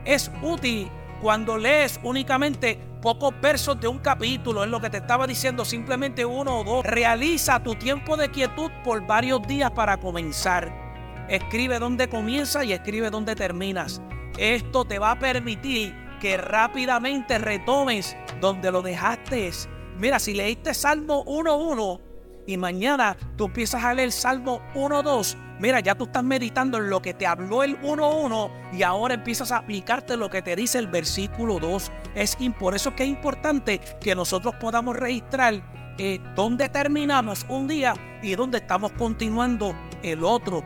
Es 0.06 0.32
útil 0.44 0.88
cuando 1.20 1.58
lees 1.58 2.00
únicamente 2.03 2.80
pocos 3.01 3.34
versos 3.41 3.80
de 3.80 3.88
un 3.88 3.98
capítulo, 3.98 4.63
es 4.63 4.70
lo 4.70 4.80
que 4.80 4.91
te 4.91 4.98
estaba 4.98 5.25
diciendo, 5.25 5.65
simplemente 5.65 6.25
uno 6.25 6.60
o 6.60 6.63
dos. 6.63 6.86
Realiza 6.86 7.62
tu 7.62 7.74
tiempo 7.74 8.18
de 8.18 8.30
quietud 8.30 8.70
por 8.84 9.06
varios 9.08 9.41
días 9.48 9.72
para 9.72 9.98
comenzar. 9.98 10.81
Escribe 11.30 11.80
dónde 11.80 12.10
comienza 12.10 12.63
y 12.63 12.74
escribe 12.74 13.10
dónde 13.10 13.36
terminas. 13.36 14.01
Esto 14.38 14.86
te 14.86 15.00
va 15.00 15.12
a 15.12 15.20
permitir 15.20 15.96
que 16.20 16.38
rápidamente 16.38 17.38
retomes 17.38 18.16
donde 18.40 18.72
lo 18.72 18.82
dejaste. 18.82 19.51
Mira, 19.98 20.20
si 20.20 20.34
leíste 20.34 20.74
Salmo 20.74 21.25
1.1 21.25 22.00
y 22.48 22.58
mañana 22.58 23.18
tú 23.36 23.46
empiezas 23.46 23.84
a 23.84 23.94
leer 23.94 24.12
Salmo 24.12 24.62
1.2, 24.74 25.36
mira, 25.60 25.80
ya 25.80 25.96
tú 25.96 26.06
estás 26.06 26.24
meditando 26.24 26.78
en 26.78 26.90
lo 26.90 27.01
que 27.01 27.13
te 27.13 27.28
habló 27.28 27.63
el 27.63 27.80
1.1 27.82 28.51
y 28.74 28.84
ahora 28.84 29.16
empiezas 29.16 29.51
a 29.51 29.58
aplicarte 29.58 30.16
lo 30.16 30.30
que 30.30 30.42
te 30.42 30.56
dice 30.56 30.80
el 30.80 30.88
versículo 30.88 31.60
2. 31.60 31.92
Es 32.16 32.38
por 32.60 32.75
eso 32.75 32.96
que 32.96 33.04
es 33.04 33.10
importante 33.10 33.80
que 34.00 34.16
nosotros 34.16 34.56
podamos 34.56 34.96
registrar 34.96 35.62
eh, 35.98 36.20
dónde 36.36 36.70
terminamos 36.70 37.46
un 37.50 37.68
día 37.68 37.94
y 38.22 38.36
dónde 38.36 38.60
estamos 38.60 38.92
continuando 38.94 39.75
el 40.04 40.24
otro. 40.24 40.63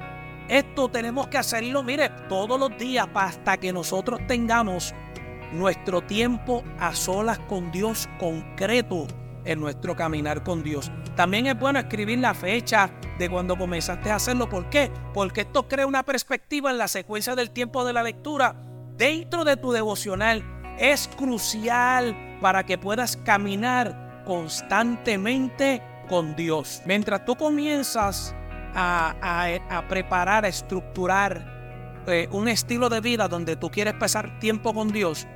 Esto 0.47 0.89
tenemos 0.89 1.27
que 1.27 1.37
hacerlo, 1.37 1.81
mire, 1.81 2.09
todos 2.29 2.59
los 2.59 2.77
días 2.77 3.07
hasta 3.13 3.57
que 3.57 3.73
nosotros 3.73 4.21
tengamos 4.27 4.93
nuestro 5.51 6.01
tiempo 6.01 6.63
a 6.79 6.93
solas 6.93 7.39
con 7.39 7.71
Dios 7.71 8.07
concreto 8.19 9.07
en 9.43 9.59
nuestro 9.59 9.95
caminar 9.95 10.43
con 10.43 10.63
Dios. 10.63 10.91
También 11.15 11.47
es 11.47 11.57
bueno 11.57 11.79
escribir 11.79 12.19
la 12.19 12.33
fecha 12.33 12.91
de 13.17 13.29
cuando 13.29 13.57
comenzaste 13.57 14.11
a 14.11 14.15
hacerlo. 14.15 14.49
¿Por 14.49 14.69
qué? 14.69 14.91
Porque 15.13 15.41
esto 15.41 15.67
crea 15.67 15.87
una 15.87 16.03
perspectiva 16.03 16.71
en 16.71 16.77
la 16.77 16.87
secuencia 16.87 17.35
del 17.35 17.51
tiempo 17.51 17.85
de 17.85 17.93
la 17.93 18.03
lectura 18.03 18.55
dentro 18.97 19.45
de 19.45 19.57
tu 19.57 19.71
devocional. 19.71 20.43
Es 20.77 21.07
crucial 21.07 22.37
para 22.41 22.65
que 22.65 22.77
puedas 22.77 23.17
caminar 23.17 24.23
constantemente 24.25 25.81
con 26.09 26.35
Dios. 26.35 26.81
Mientras 26.85 27.23
tú 27.25 27.35
comienzas 27.35 28.35
a, 28.75 29.83
preparar, 29.87 30.45
a 30.45 30.47
estructurar 30.47 32.03
eh, 32.07 32.27
un 32.31 32.47
estilo 32.47 32.89
de 32.89 33.01
vida 33.01 33.27
donde 33.27 33.55
tú 33.55 33.71
quieres 33.71 33.93
pasar 33.93 34.39
tiempo 34.39 34.73
con 34.73 34.91
Dios, 34.91 35.27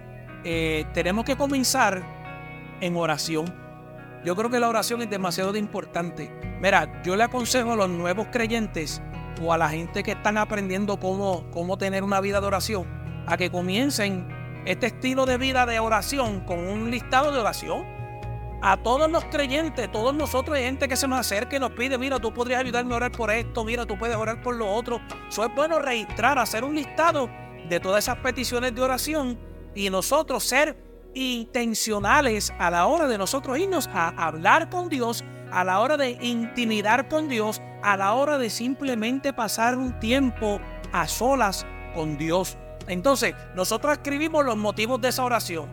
eh, 0.43 0.85
tenemos 0.93 1.25
que 1.25 1.35
comenzar 1.35 2.03
en 2.81 2.95
oración. 2.95 3.53
Yo 4.25 4.35
creo 4.35 4.49
que 4.49 4.59
la 4.59 4.67
oración 4.67 5.01
es 5.01 5.09
demasiado 5.09 5.55
importante. 5.55 6.31
Mira, 6.61 7.01
yo 7.03 7.15
le 7.15 7.23
aconsejo 7.23 7.71
a 7.71 7.75
los 7.75 7.89
nuevos 7.89 8.27
creyentes 8.31 9.01
o 9.41 9.53
a 9.53 9.57
la 9.57 9.69
gente 9.69 10.03
que 10.03 10.11
están 10.11 10.37
aprendiendo 10.37 10.99
cómo, 10.99 11.49
cómo 11.51 11.77
tener 11.77 12.03
una 12.03 12.19
vida 12.19 12.41
de 12.41 12.47
oración, 12.47 12.85
a 13.25 13.37
que 13.37 13.49
comiencen 13.49 14.27
este 14.65 14.87
estilo 14.87 15.25
de 15.25 15.37
vida 15.37 15.65
de 15.65 15.79
oración 15.79 16.41
con 16.41 16.59
un 16.59 16.91
listado 16.91 17.31
de 17.31 17.39
oración 17.39 17.98
a 18.61 18.77
todos 18.77 19.09
los 19.09 19.23
creyentes, 19.25 19.91
todos 19.91 20.13
nosotros 20.13 20.57
hay 20.57 20.63
gente 20.63 20.87
que 20.87 20.95
se 20.95 21.07
nos 21.07 21.19
acerca 21.19 21.55
y 21.55 21.59
nos 21.59 21.71
pide, 21.71 21.97
mira, 21.97 22.19
tú 22.19 22.33
podrías 22.33 22.61
ayudarme 22.61 22.93
a 22.93 22.97
orar 22.97 23.11
por 23.11 23.31
esto, 23.31 23.63
mira, 23.63 23.85
tú 23.85 23.97
puedes 23.97 24.15
orar 24.15 24.41
por 24.41 24.55
lo 24.55 24.69
otro. 24.71 24.99
Eso 25.29 25.45
es 25.45 25.55
bueno 25.55 25.79
registrar, 25.79 26.37
hacer 26.37 26.63
un 26.63 26.75
listado 26.75 27.29
de 27.69 27.79
todas 27.79 28.03
esas 28.03 28.17
peticiones 28.17 28.75
de 28.75 28.81
oración 28.81 29.39
y 29.75 29.89
nosotros 29.89 30.43
ser 30.43 30.75
intencionales 31.13 32.53
a 32.59 32.69
la 32.69 32.85
hora 32.87 33.07
de 33.07 33.17
nosotros 33.17 33.57
irnos 33.57 33.87
a 33.93 34.09
hablar 34.09 34.69
con 34.69 34.89
Dios, 34.89 35.23
a 35.51 35.63
la 35.63 35.79
hora 35.79 35.97
de 35.97 36.11
intimidar 36.21 37.07
con 37.07 37.29
Dios, 37.29 37.61
a 37.81 37.97
la 37.97 38.13
hora 38.13 38.37
de 38.37 38.49
simplemente 38.49 39.33
pasar 39.33 39.77
un 39.77 39.99
tiempo 39.99 40.59
a 40.91 41.07
solas 41.07 41.65
con 41.95 42.17
Dios. 42.17 42.57
Entonces, 42.87 43.35
nosotros 43.55 43.93
escribimos 43.93 44.45
los 44.45 44.57
motivos 44.57 44.99
de 44.99 45.09
esa 45.09 45.23
oración. 45.23 45.69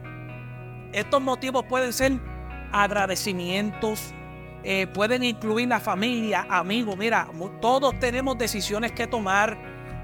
Estos 0.93 1.21
motivos 1.21 1.65
pueden 1.69 1.93
ser 1.93 2.21
agradecimientos, 2.73 4.15
eh, 4.63 4.89
pueden 4.89 5.23
incluir 5.23 5.69
la 5.69 5.79
familia, 5.79 6.47
amigos. 6.49 6.97
Mira, 6.97 7.29
todos 7.61 7.99
tenemos 8.01 8.37
decisiones 8.37 8.93
que 8.93 9.07
tomar. 9.07 9.57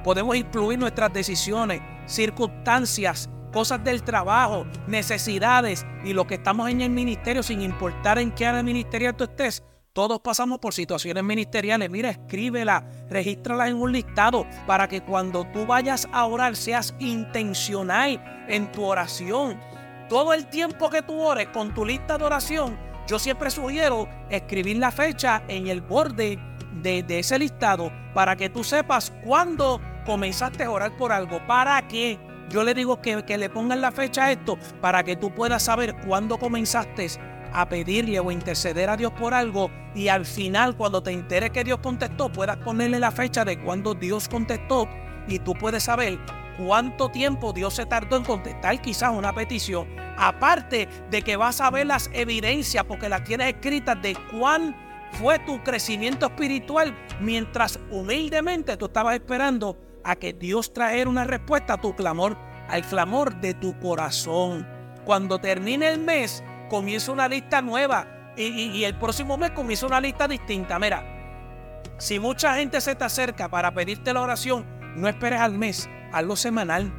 Podemos 0.05 0.37
incluir 0.37 0.79
nuestras 0.79 1.13
decisiones, 1.13 1.81
circunstancias, 2.07 3.29
cosas 3.53 3.83
del 3.83 4.03
trabajo, 4.03 4.67
necesidades 4.87 5.85
y 6.05 6.13
lo 6.13 6.27
que 6.27 6.37
estamos 6.37 6.71
en 6.71 6.81
el 6.81 6.91
ministerio, 6.91 7.43
sin 7.43 7.61
importar 7.61 8.19
en 8.19 8.31
qué 8.31 8.47
área 8.47 8.63
ministerial 8.63 9.17
tú 9.17 9.25
estés. 9.25 9.63
Todos 9.93 10.21
pasamos 10.21 10.59
por 10.59 10.73
situaciones 10.73 11.23
ministeriales. 11.23 11.91
Mira, 11.91 12.11
escríbela, 12.11 12.89
regístrala 13.11 13.69
en 13.69 13.77
un 13.77 13.93
listado 13.93 14.47
para 14.67 14.89
que 14.89 15.03
cuando 15.03 15.45
tú 15.53 15.67
vayas 15.67 16.09
a 16.13 16.25
orar 16.25 16.57
seas 16.57 16.95
intencional 16.99 18.47
en 18.49 18.73
tu 18.73 18.85
oración 18.85 19.61
todo 20.13 20.35
el 20.35 20.45
tiempo 20.45 20.91
que 20.91 21.01
tú 21.01 21.19
ores 21.23 21.49
con 21.55 21.73
tu 21.73 21.87
lista 21.87 22.19
de 22.19 22.25
oración, 22.25 22.77
yo 23.07 23.19
siempre 23.19 23.51
sugiero 23.51 24.07
escribir 24.29 24.77
la 24.77 24.91
fecha 24.91 25.43
en 25.49 25.69
el 25.69 25.81
borde 25.81 26.39
de, 26.83 27.03
ese 27.19 27.39
listado 27.39 27.91
para 28.13 28.37
que 28.37 28.51
tú 28.51 28.63
sepas 28.63 29.11
cuándo 29.25 29.81
comenzaste 30.05 30.65
a 30.65 30.71
orar 30.71 30.99
por 30.99 31.13
algo. 31.13 31.41
¿Para 31.47 31.89
qué? 31.89 32.19
Yo 32.51 32.63
le 32.63 32.75
digo 32.75 33.01
que, 33.01 33.23
que 33.23 33.39
le 33.39 33.49
pongan 33.49 33.81
la 33.81 33.91
fecha 33.91 34.25
a 34.27 34.33
esto 34.33 34.59
para 34.83 35.03
que 35.03 35.17
tú 35.17 35.35
puedas 35.35 35.63
saber 35.63 35.97
cuándo 36.07 36.37
comenzaste 36.37 37.07
a 37.51 37.67
pedirle 37.71 38.21
o 38.21 38.31
interceder 38.31 38.91
a 38.91 38.99
Dios 38.99 39.13
por 39.13 39.33
algo 39.33 39.71
y 39.95 40.09
al 40.09 40.27
final 40.27 40.77
cuando 40.77 41.03
te 41.03 41.13
enteres 41.13 41.53
que 41.53 41.65
Dios 41.65 41.79
contestó 41.79 42.31
puedas 42.31 42.59
ponerle 42.59 42.99
la 42.99 43.13
fecha 43.13 43.47
de 43.47 43.59
cuando 43.59 43.95
Dios 43.95 44.29
contestó 44.29 44.87
y 45.27 45.39
tú 45.39 45.55
puedes 45.55 45.85
saber 45.85 46.19
cuánto 46.59 47.11
tiempo 47.11 47.53
Dios 47.53 47.75
se 47.75 47.87
tardó 47.87 48.17
en 48.17 48.25
contestar 48.25 48.81
quizás 48.81 49.11
una 49.11 49.33
petición. 49.35 49.89
Aparte 50.17 50.89
de 51.11 51.23
que 51.23 51.37
vas 51.37 51.61
a 51.61 51.71
ver 51.71 51.87
las 51.87 52.11
evidencias 52.13 52.85
porque 52.85 53.09
las 53.09 53.25
tienes 53.25 53.49
escritas 53.49 54.01
de 54.03 54.17
cuán 54.31 54.77
fue 55.13 55.39
tu 55.41 55.63
crecimiento 55.63 56.27
espiritual 56.27 56.97
mientras 57.21 57.79
humildemente 57.91 58.77
tú 58.77 58.87
estabas 58.87 59.15
esperando 59.15 59.77
a 60.05 60.17
que 60.17 60.33
Dios 60.33 60.73
trajera 60.73 61.09
una 61.09 61.25
respuesta 61.25 61.75
a 61.75 61.81
tu 61.81 61.95
clamor, 61.95 62.37
al 62.69 62.83
clamor 62.83 63.41
de 63.41 63.55
tu 63.55 63.79
corazón. 63.79 64.67
Cuando 65.05 65.39
termine 65.39 65.89
el 65.89 65.99
mes, 65.99 66.43
comienza 66.69 67.13
una 67.13 67.29
lista 67.29 67.63
nueva 67.63 68.33
y, 68.37 68.45
y 68.45 68.85
el 68.85 68.99
próximo 68.99 69.37
mes 69.37 69.51
comienza 69.51 69.87
una 69.87 70.01
lista 70.01 70.27
distinta. 70.27 70.79
Mira, 70.79 71.05
si 71.99 72.19
mucha 72.19 72.55
gente 72.55 72.81
se 72.81 72.95
te 72.95 73.05
acerca 73.05 73.49
para 73.49 73.73
pedirte 73.73 74.13
la 74.13 74.23
oración, 74.23 74.67
no 74.97 75.09
esperes 75.09 75.41
al 75.41 75.53
mes, 75.53 75.89
hazlo 76.13 76.37
semanal. 76.37 76.93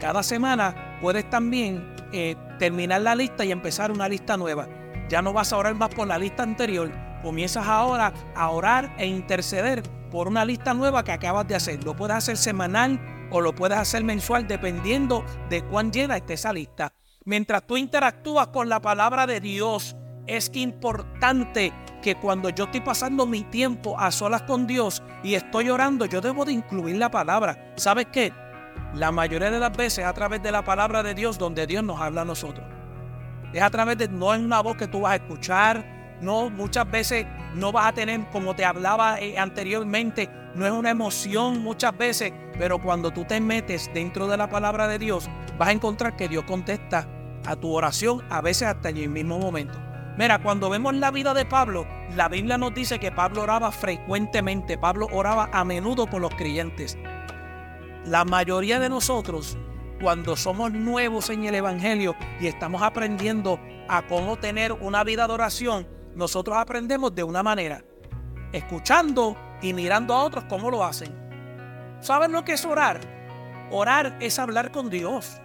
Cada 0.00 0.22
semana 0.22 0.98
puedes 1.00 1.28
también 1.28 1.94
eh, 2.12 2.36
terminar 2.58 3.02
la 3.02 3.14
lista 3.14 3.44
y 3.44 3.52
empezar 3.52 3.90
una 3.90 4.08
lista 4.08 4.36
nueva. 4.36 4.68
Ya 5.08 5.22
no 5.22 5.32
vas 5.32 5.52
a 5.52 5.56
orar 5.56 5.74
más 5.74 5.88
por 5.90 6.06
la 6.06 6.18
lista 6.18 6.42
anterior. 6.42 6.90
Comienzas 7.22 7.66
ahora 7.66 8.12
a 8.34 8.50
orar 8.50 8.94
e 8.98 9.06
interceder 9.06 9.82
por 10.10 10.28
una 10.28 10.44
lista 10.44 10.74
nueva 10.74 11.04
que 11.04 11.12
acabas 11.12 11.46
de 11.48 11.54
hacer. 11.54 11.82
Lo 11.84 11.96
puedes 11.96 12.16
hacer 12.16 12.36
semanal 12.36 13.00
o 13.30 13.40
lo 13.40 13.54
puedes 13.54 13.78
hacer 13.78 14.04
mensual 14.04 14.46
dependiendo 14.46 15.24
de 15.50 15.62
cuán 15.62 15.92
llena 15.92 16.16
esté 16.16 16.34
esa 16.34 16.52
lista. 16.52 16.92
Mientras 17.24 17.66
tú 17.66 17.76
interactúas 17.76 18.48
con 18.48 18.68
la 18.68 18.80
palabra 18.80 19.26
de 19.26 19.40
Dios, 19.40 19.96
es 20.26 20.50
importante 20.54 21.72
que 22.00 22.14
cuando 22.14 22.50
yo 22.50 22.64
estoy 22.64 22.80
pasando 22.80 23.26
mi 23.26 23.42
tiempo 23.44 23.98
a 23.98 24.10
solas 24.10 24.42
con 24.42 24.66
Dios 24.66 25.02
y 25.22 25.34
estoy 25.34 25.70
orando, 25.70 26.06
yo 26.06 26.20
debo 26.20 26.44
de 26.44 26.52
incluir 26.52 26.96
la 26.96 27.10
palabra. 27.10 27.72
¿Sabes 27.76 28.06
qué? 28.12 28.32
La 28.94 29.12
mayoría 29.12 29.50
de 29.50 29.58
las 29.58 29.76
veces 29.76 29.98
es 29.98 30.04
a 30.04 30.12
través 30.12 30.42
de 30.42 30.52
la 30.52 30.64
palabra 30.64 31.02
de 31.02 31.14
Dios 31.14 31.38
donde 31.38 31.66
Dios 31.66 31.84
nos 31.84 32.00
habla 32.00 32.22
a 32.22 32.24
nosotros. 32.24 32.66
Es 33.52 33.62
a 33.62 33.70
través 33.70 33.98
de, 33.98 34.08
no 34.08 34.32
es 34.34 34.40
una 34.40 34.60
voz 34.60 34.76
que 34.76 34.86
tú 34.86 35.00
vas 35.00 35.12
a 35.12 35.16
escuchar, 35.16 35.84
no, 36.20 36.50
muchas 36.50 36.90
veces 36.90 37.26
no 37.54 37.72
vas 37.72 37.86
a 37.86 37.92
tener, 37.92 38.28
como 38.30 38.54
te 38.54 38.64
hablaba 38.64 39.20
eh, 39.20 39.38
anteriormente, 39.38 40.28
no 40.54 40.66
es 40.66 40.72
una 40.72 40.90
emoción 40.90 41.62
muchas 41.62 41.96
veces, 41.96 42.32
pero 42.58 42.78
cuando 42.78 43.10
tú 43.10 43.24
te 43.24 43.40
metes 43.40 43.90
dentro 43.94 44.26
de 44.26 44.36
la 44.36 44.48
palabra 44.48 44.88
de 44.88 44.98
Dios, 44.98 45.28
vas 45.58 45.68
a 45.68 45.72
encontrar 45.72 46.16
que 46.16 46.28
Dios 46.28 46.44
contesta 46.44 47.06
a 47.46 47.56
tu 47.56 47.72
oración, 47.72 48.22
a 48.30 48.40
veces 48.40 48.68
hasta 48.68 48.90
en 48.90 48.98
el 48.98 49.08
mismo 49.08 49.38
momento. 49.38 49.87
Mira, 50.18 50.40
cuando 50.42 50.68
vemos 50.68 50.96
la 50.96 51.12
vida 51.12 51.32
de 51.32 51.44
Pablo, 51.44 51.86
la 52.16 52.28
Biblia 52.28 52.58
nos 52.58 52.74
dice 52.74 52.98
que 52.98 53.12
Pablo 53.12 53.42
oraba 53.42 53.70
frecuentemente, 53.70 54.76
Pablo 54.76 55.06
oraba 55.12 55.48
a 55.52 55.64
menudo 55.64 56.08
por 56.08 56.20
los 56.20 56.34
creyentes. 56.34 56.98
La 58.04 58.24
mayoría 58.24 58.80
de 58.80 58.88
nosotros, 58.88 59.56
cuando 60.02 60.34
somos 60.34 60.72
nuevos 60.72 61.30
en 61.30 61.44
el 61.44 61.54
Evangelio 61.54 62.16
y 62.40 62.48
estamos 62.48 62.82
aprendiendo 62.82 63.60
a 63.86 64.08
cómo 64.08 64.36
tener 64.36 64.72
una 64.72 65.04
vida 65.04 65.28
de 65.28 65.34
oración, 65.34 65.86
nosotros 66.16 66.56
aprendemos 66.56 67.14
de 67.14 67.22
una 67.22 67.44
manera, 67.44 67.84
escuchando 68.52 69.36
y 69.62 69.72
mirando 69.72 70.14
a 70.14 70.24
otros 70.24 70.46
cómo 70.48 70.68
lo 70.68 70.84
hacen. 70.84 71.14
¿Saben 72.00 72.32
lo 72.32 72.44
que 72.44 72.54
es 72.54 72.64
orar? 72.64 72.98
Orar 73.70 74.16
es 74.18 74.40
hablar 74.40 74.72
con 74.72 74.90
Dios. 74.90 75.40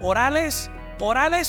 Orar 0.00 0.36
es, 0.36 0.70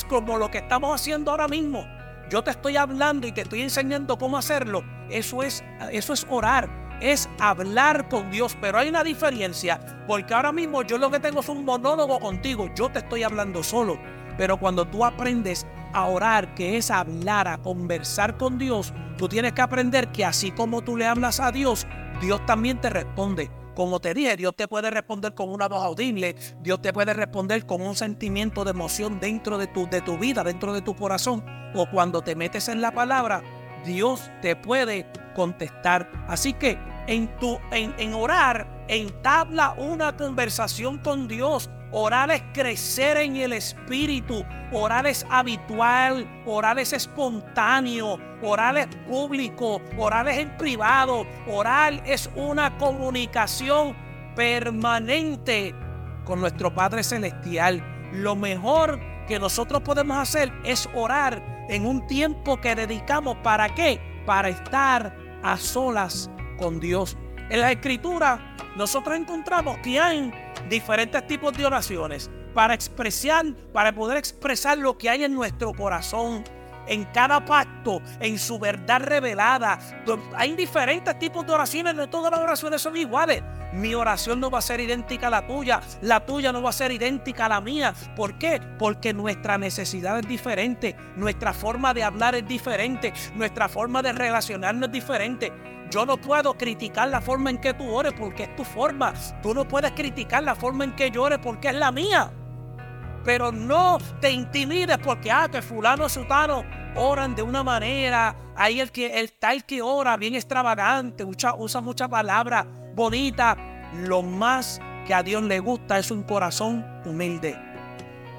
como 0.08 0.38
lo 0.38 0.50
que 0.50 0.58
estamos 0.58 0.92
haciendo 0.92 1.30
ahora 1.30 1.46
mismo 1.46 1.93
yo 2.34 2.42
te 2.42 2.50
estoy 2.50 2.76
hablando 2.76 3.28
y 3.28 3.32
te 3.32 3.42
estoy 3.42 3.62
enseñando 3.62 4.18
cómo 4.18 4.36
hacerlo, 4.36 4.82
eso 5.08 5.44
es, 5.44 5.62
eso 5.92 6.12
es 6.12 6.26
orar, 6.28 6.68
es 7.00 7.28
hablar 7.38 8.08
con 8.08 8.28
Dios. 8.32 8.56
Pero 8.60 8.76
hay 8.76 8.88
una 8.88 9.04
diferencia, 9.04 9.78
porque 10.08 10.34
ahora 10.34 10.50
mismo 10.50 10.82
yo 10.82 10.98
lo 10.98 11.12
que 11.12 11.20
tengo 11.20 11.38
es 11.38 11.48
un 11.48 11.64
monólogo 11.64 12.18
contigo, 12.18 12.68
yo 12.74 12.88
te 12.88 12.98
estoy 12.98 13.22
hablando 13.22 13.62
solo. 13.62 14.00
Pero 14.36 14.56
cuando 14.56 14.84
tú 14.84 15.04
aprendes 15.04 15.64
a 15.92 16.06
orar, 16.06 16.56
que 16.56 16.76
es 16.76 16.90
hablar, 16.90 17.46
a 17.46 17.58
conversar 17.58 18.36
con 18.36 18.58
Dios, 18.58 18.92
tú 19.16 19.28
tienes 19.28 19.52
que 19.52 19.62
aprender 19.62 20.10
que 20.10 20.24
así 20.24 20.50
como 20.50 20.82
tú 20.82 20.96
le 20.96 21.06
hablas 21.06 21.38
a 21.38 21.52
Dios, 21.52 21.86
Dios 22.20 22.44
también 22.46 22.80
te 22.80 22.90
responde. 22.90 23.48
Como 23.74 24.00
te 24.00 24.14
dije, 24.14 24.36
Dios 24.36 24.54
te 24.56 24.68
puede 24.68 24.90
responder 24.90 25.34
con 25.34 25.50
una 25.50 25.68
voz 25.68 25.82
audible, 25.82 26.36
Dios 26.60 26.80
te 26.80 26.92
puede 26.92 27.12
responder 27.12 27.66
con 27.66 27.82
un 27.82 27.96
sentimiento 27.96 28.64
de 28.64 28.70
emoción 28.70 29.18
dentro 29.20 29.58
de 29.58 29.66
tu, 29.66 29.88
de 29.88 30.00
tu 30.00 30.16
vida, 30.18 30.44
dentro 30.44 30.72
de 30.72 30.80
tu 30.80 30.94
corazón, 30.94 31.44
o 31.74 31.88
cuando 31.90 32.22
te 32.22 32.36
metes 32.36 32.68
en 32.68 32.80
la 32.80 32.92
palabra, 32.92 33.42
Dios 33.84 34.30
te 34.42 34.56
puede 34.56 35.06
contestar. 35.34 36.10
Así 36.28 36.52
que 36.52 36.78
en, 37.06 37.36
tu, 37.38 37.58
en, 37.72 37.94
en 37.98 38.14
orar, 38.14 38.73
entabla 38.88 39.74
una 39.76 40.16
conversación 40.16 40.98
con 40.98 41.28
Dios. 41.28 41.70
Orar 41.92 42.30
es 42.30 42.42
crecer 42.52 43.18
en 43.18 43.36
el 43.36 43.52
espíritu. 43.52 44.44
Orar 44.72 45.06
es 45.06 45.24
habitual. 45.30 46.26
Orar 46.44 46.78
es 46.78 46.92
espontáneo. 46.92 48.18
Orar 48.42 48.76
es 48.76 48.88
público. 49.08 49.80
Orar 49.96 50.28
es 50.28 50.38
en 50.38 50.56
privado. 50.56 51.26
Orar 51.46 52.02
es 52.04 52.28
una 52.34 52.76
comunicación 52.78 53.96
permanente 54.34 55.74
con 56.24 56.40
nuestro 56.40 56.74
Padre 56.74 57.04
Celestial. 57.04 57.82
Lo 58.12 58.34
mejor 58.34 59.00
que 59.28 59.38
nosotros 59.38 59.82
podemos 59.82 60.16
hacer 60.16 60.52
es 60.64 60.88
orar 60.94 61.66
en 61.68 61.86
un 61.86 62.06
tiempo 62.06 62.60
que 62.60 62.74
dedicamos 62.74 63.36
para 63.42 63.74
qué? 63.74 64.00
Para 64.26 64.48
estar 64.48 65.16
a 65.42 65.56
solas 65.56 66.30
con 66.58 66.80
Dios. 66.80 67.16
En 67.50 67.60
la 67.60 67.72
escritura 67.72 68.56
nosotros 68.76 69.16
encontramos 69.16 69.78
que 69.78 70.00
hay 70.00 70.32
diferentes 70.68 71.26
tipos 71.26 71.56
de 71.56 71.66
oraciones 71.66 72.30
para 72.54 72.74
expresar, 72.74 73.44
para 73.72 73.92
poder 73.92 74.16
expresar 74.16 74.78
lo 74.78 74.96
que 74.96 75.10
hay 75.10 75.24
en 75.24 75.34
nuestro 75.34 75.72
corazón, 75.72 76.44
en 76.86 77.04
cada 77.06 77.44
pacto, 77.44 78.00
en 78.20 78.38
su 78.38 78.58
verdad 78.58 79.00
revelada. 79.00 79.78
Hay 80.36 80.54
diferentes 80.54 81.18
tipos 81.18 81.46
de 81.46 81.52
oraciones, 81.52 81.94
no 81.94 82.08
todas 82.08 82.30
las 82.30 82.40
oraciones 82.40 82.80
son 82.80 82.96
iguales. 82.96 83.42
Mi 83.72 83.94
oración 83.94 84.38
no 84.38 84.50
va 84.50 84.60
a 84.60 84.62
ser 84.62 84.80
idéntica 84.80 85.26
a 85.26 85.30
la 85.30 85.46
tuya, 85.46 85.80
la 86.00 86.24
tuya 86.24 86.52
no 86.52 86.62
va 86.62 86.70
a 86.70 86.72
ser 86.72 86.92
idéntica 86.92 87.46
a 87.46 87.48
la 87.48 87.60
mía. 87.60 87.92
¿Por 88.14 88.38
qué? 88.38 88.60
Porque 88.78 89.12
nuestra 89.12 89.58
necesidad 89.58 90.18
es 90.20 90.28
diferente, 90.28 90.94
nuestra 91.16 91.52
forma 91.52 91.92
de 91.92 92.04
hablar 92.04 92.36
es 92.36 92.46
diferente, 92.46 93.12
nuestra 93.34 93.68
forma 93.68 94.00
de 94.00 94.12
relacionarnos 94.12 94.88
es 94.88 94.92
diferente. 94.92 95.52
Yo 95.94 96.04
no 96.04 96.16
puedo 96.16 96.54
criticar 96.54 97.08
la 97.08 97.20
forma 97.20 97.50
en 97.50 97.58
que 97.58 97.72
tú 97.72 97.88
ores 97.88 98.14
porque 98.18 98.42
es 98.42 98.56
tu 98.56 98.64
forma. 98.64 99.14
Tú 99.44 99.54
no 99.54 99.68
puedes 99.68 99.92
criticar 99.92 100.42
la 100.42 100.56
forma 100.56 100.82
en 100.82 100.96
que 100.96 101.08
yo 101.08 101.22
ore 101.22 101.38
porque 101.38 101.68
es 101.68 101.76
la 101.76 101.92
mía. 101.92 102.32
Pero 103.24 103.52
no 103.52 103.98
te 104.20 104.32
intimides 104.32 104.98
porque, 104.98 105.30
ah, 105.30 105.48
que 105.48 105.62
fulano 105.62 106.08
sutano 106.08 106.64
oran 106.96 107.36
de 107.36 107.42
una 107.42 107.62
manera. 107.62 108.34
Ahí 108.56 108.80
el 108.80 108.90
que 108.90 109.20
el 109.20 109.34
tal 109.34 109.64
que 109.64 109.82
ora 109.82 110.16
bien 110.16 110.34
extravagante, 110.34 111.22
usa 111.22 111.80
muchas 111.80 112.08
palabras 112.08 112.66
bonitas. 112.96 113.56
Lo 114.02 114.20
más 114.22 114.80
que 115.06 115.14
a 115.14 115.22
Dios 115.22 115.44
le 115.44 115.60
gusta 115.60 116.00
es 116.00 116.10
un 116.10 116.24
corazón 116.24 116.84
humilde. 117.04 117.56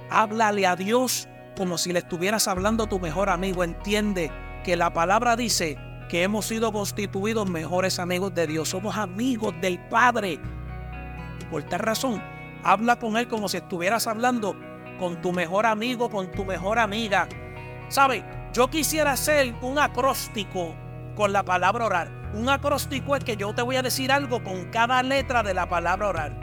Háblale 0.09 0.67
a 0.67 0.75
Dios 0.75 1.29
como 1.55 1.77
si 1.77 1.93
le 1.93 1.99
estuvieras 1.99 2.49
hablando 2.49 2.83
a 2.83 2.89
tu 2.89 2.99
mejor 2.99 3.29
amigo. 3.29 3.63
Entiende 3.63 4.29
que 4.65 4.75
la 4.75 4.91
palabra 4.91 5.37
dice 5.37 5.77
que 6.09 6.23
hemos 6.23 6.45
sido 6.45 6.71
constituidos 6.71 7.49
mejores 7.49 7.99
amigos 7.99 8.33
de 8.33 8.47
Dios. 8.47 8.69
Somos 8.69 8.95
amigos 8.97 9.53
del 9.61 9.79
Padre. 9.87 10.39
Por 11.49 11.63
tal 11.63 11.79
razón, 11.79 12.21
habla 12.63 12.97
con 12.97 13.17
Él 13.17 13.27
como 13.27 13.49
si 13.49 13.57
estuvieras 13.57 14.07
hablando 14.07 14.55
con 14.99 15.21
tu 15.21 15.31
mejor 15.31 15.65
amigo, 15.65 16.09
con 16.09 16.31
tu 16.31 16.45
mejor 16.45 16.79
amiga. 16.79 17.27
¿Sabe? 17.89 18.23
Yo 18.53 18.69
quisiera 18.69 19.13
hacer 19.13 19.53
un 19.61 19.79
acróstico 19.79 20.75
con 21.15 21.33
la 21.33 21.43
palabra 21.43 21.85
orar. 21.85 22.09
Un 22.33 22.49
acróstico 22.49 23.15
es 23.15 23.23
que 23.23 23.37
yo 23.37 23.53
te 23.53 23.61
voy 23.61 23.75
a 23.75 23.81
decir 23.81 24.11
algo 24.11 24.43
con 24.43 24.65
cada 24.65 25.01
letra 25.03 25.43
de 25.43 25.53
la 25.53 25.67
palabra 25.67 26.09
orar. 26.09 26.39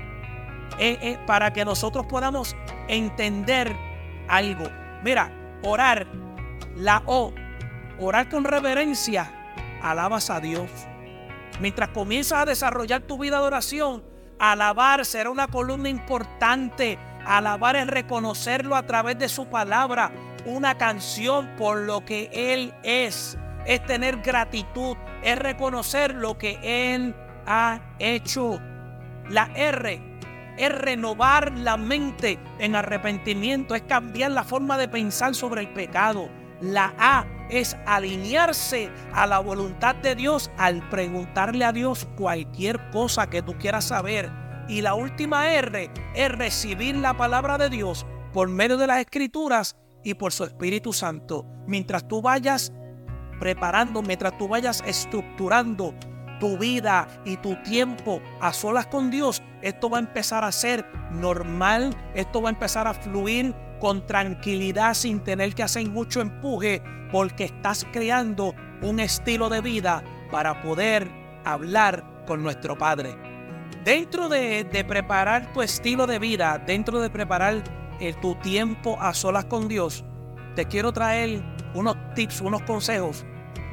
Eh, 0.78 0.98
eh, 1.02 1.18
para 1.26 1.52
que 1.52 1.64
nosotros 1.64 2.06
podamos 2.06 2.56
entender 2.88 3.74
algo. 4.28 4.64
Mira, 5.04 5.30
orar, 5.62 6.06
la 6.76 7.02
O, 7.06 7.32
orar 7.98 8.28
con 8.28 8.44
reverencia 8.44 9.41
alabas 9.82 10.30
a 10.30 10.40
Dios. 10.40 10.70
Mientras 11.60 11.90
comienzas 11.90 12.40
a 12.40 12.44
desarrollar 12.44 13.02
tu 13.02 13.18
vida 13.18 13.38
de 13.38 13.46
oración, 13.46 14.02
alabar 14.38 15.04
será 15.04 15.30
una 15.30 15.48
columna 15.48 15.88
importante. 15.88 16.98
Alabar 17.24 17.76
es 17.76 17.86
reconocerlo 17.86 18.74
a 18.74 18.84
través 18.84 19.18
de 19.18 19.28
su 19.28 19.46
palabra, 19.46 20.10
una 20.44 20.76
canción 20.76 21.50
por 21.56 21.78
lo 21.78 22.04
que 22.04 22.30
Él 22.32 22.74
es. 22.82 23.38
Es 23.66 23.84
tener 23.86 24.22
gratitud, 24.22 24.96
es 25.22 25.38
reconocer 25.38 26.14
lo 26.14 26.36
que 26.36 26.58
Él 26.62 27.14
ha 27.46 27.80
hecho. 27.98 28.60
La 29.28 29.50
R 29.54 30.12
es 30.58 30.72
renovar 30.72 31.52
la 31.52 31.76
mente 31.76 32.38
en 32.58 32.74
arrepentimiento, 32.74 33.74
es 33.74 33.82
cambiar 33.82 34.32
la 34.32 34.44
forma 34.44 34.76
de 34.78 34.88
pensar 34.88 35.34
sobre 35.34 35.60
el 35.60 35.68
pecado. 35.68 36.28
La 36.60 36.92
A 36.98 37.24
es 37.52 37.76
alinearse 37.86 38.90
a 39.12 39.26
la 39.26 39.38
voluntad 39.38 39.94
de 39.96 40.14
Dios 40.14 40.50
al 40.56 40.88
preguntarle 40.88 41.66
a 41.66 41.72
Dios 41.72 42.08
cualquier 42.16 42.90
cosa 42.90 43.28
que 43.28 43.42
tú 43.42 43.58
quieras 43.58 43.84
saber. 43.84 44.32
Y 44.68 44.80
la 44.80 44.94
última 44.94 45.52
R 45.52 45.90
es 46.14 46.32
recibir 46.32 46.96
la 46.96 47.14
palabra 47.14 47.58
de 47.58 47.68
Dios 47.68 48.06
por 48.32 48.48
medio 48.48 48.78
de 48.78 48.86
las 48.86 49.00
escrituras 49.00 49.76
y 50.02 50.14
por 50.14 50.32
su 50.32 50.44
Espíritu 50.44 50.94
Santo. 50.94 51.44
Mientras 51.66 52.08
tú 52.08 52.22
vayas 52.22 52.72
preparando, 53.38 54.00
mientras 54.02 54.38
tú 54.38 54.48
vayas 54.48 54.82
estructurando 54.86 55.94
tu 56.40 56.56
vida 56.56 57.06
y 57.26 57.36
tu 57.36 57.60
tiempo 57.62 58.22
a 58.40 58.54
solas 58.54 58.86
con 58.86 59.10
Dios, 59.10 59.42
esto 59.60 59.90
va 59.90 59.98
a 59.98 60.00
empezar 60.00 60.42
a 60.42 60.52
ser 60.52 60.86
normal, 61.10 61.94
esto 62.14 62.40
va 62.40 62.48
a 62.48 62.52
empezar 62.52 62.88
a 62.88 62.94
fluir 62.94 63.54
con 63.78 64.06
tranquilidad 64.06 64.94
sin 64.94 65.20
tener 65.20 65.54
que 65.54 65.62
hacer 65.64 65.86
mucho 65.88 66.20
empuje 66.20 66.82
porque 67.12 67.44
estás 67.44 67.86
creando 67.92 68.54
un 68.80 68.98
estilo 68.98 69.48
de 69.48 69.60
vida 69.60 70.02
para 70.30 70.62
poder 70.62 71.08
hablar 71.44 72.24
con 72.26 72.42
nuestro 72.42 72.76
Padre. 72.76 73.14
Dentro 73.84 74.28
de, 74.28 74.84
preparar 74.88 75.52
tu 75.52 75.60
estilo 75.60 76.06
de 76.06 76.18
vida, 76.18 76.58
dentro 76.58 77.00
de 77.00 77.10
preparar 77.10 77.62
eh, 78.00 78.14
tu 78.20 78.34
tiempo 78.36 78.96
a 79.00 79.12
solas 79.12 79.44
con 79.44 79.68
Dios, 79.68 80.04
te 80.56 80.66
quiero 80.66 80.92
traer 80.92 81.42
unos 81.74 81.96
tips, 82.14 82.40
unos 82.40 82.62
consejos 82.62 83.24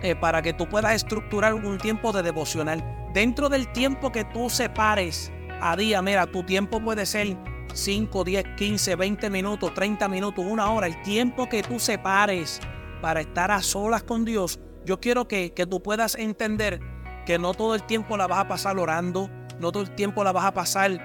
eh, 0.02 0.16
para 0.16 0.42
que 0.42 0.54
tú 0.54 0.68
puedas 0.68 0.94
estructurar 0.94 1.54
un 1.54 1.78
tiempo 1.78 2.12
de 2.12 2.24
devocional. 2.24 2.84
Dentro 3.14 3.50
del 3.50 3.72
tiempo 3.72 4.12
que 4.12 4.26
tú 4.26 4.50
separes 4.50 5.32
a 5.62 5.76
día, 5.76 6.02
mira, 6.02 6.26
tu 6.28 6.44
tiempo 6.44 6.82
puede 6.82 7.06
ser 7.06 7.38
5, 7.74 8.24
10, 8.24 8.46
15, 8.58 8.96
20 8.96 9.30
minutos, 9.30 9.74
30 9.74 10.08
minutos, 10.08 10.46
una 10.48 10.72
hora, 10.72 10.88
el 10.88 11.02
tiempo 11.04 11.48
que 11.48 11.62
tú 11.62 11.80
separes 11.80 12.60
para 13.02 13.22
estar 13.22 13.52
a 13.52 13.62
solas 13.62 14.04
con 14.04 14.26
Dios, 14.26 14.60
yo 14.86 15.00
quiero 15.00 15.28
que, 15.28 15.54
que 15.54 15.66
tú 15.66 15.82
puedas 15.82 16.16
entender 16.16 16.80
que 17.26 17.38
no 17.38 17.54
todo 17.54 17.76
el 17.76 17.84
tiempo 17.84 18.18
la 18.18 18.28
vas 18.28 18.40
a 18.40 18.48
pasar 18.48 18.78
orando, 18.80 19.30
no 19.60 19.72
todo 19.72 19.84
el 19.84 19.92
tiempo 19.92 20.24
la 20.24 20.32
vas 20.32 20.46
a 20.46 20.54
pasar 20.54 21.00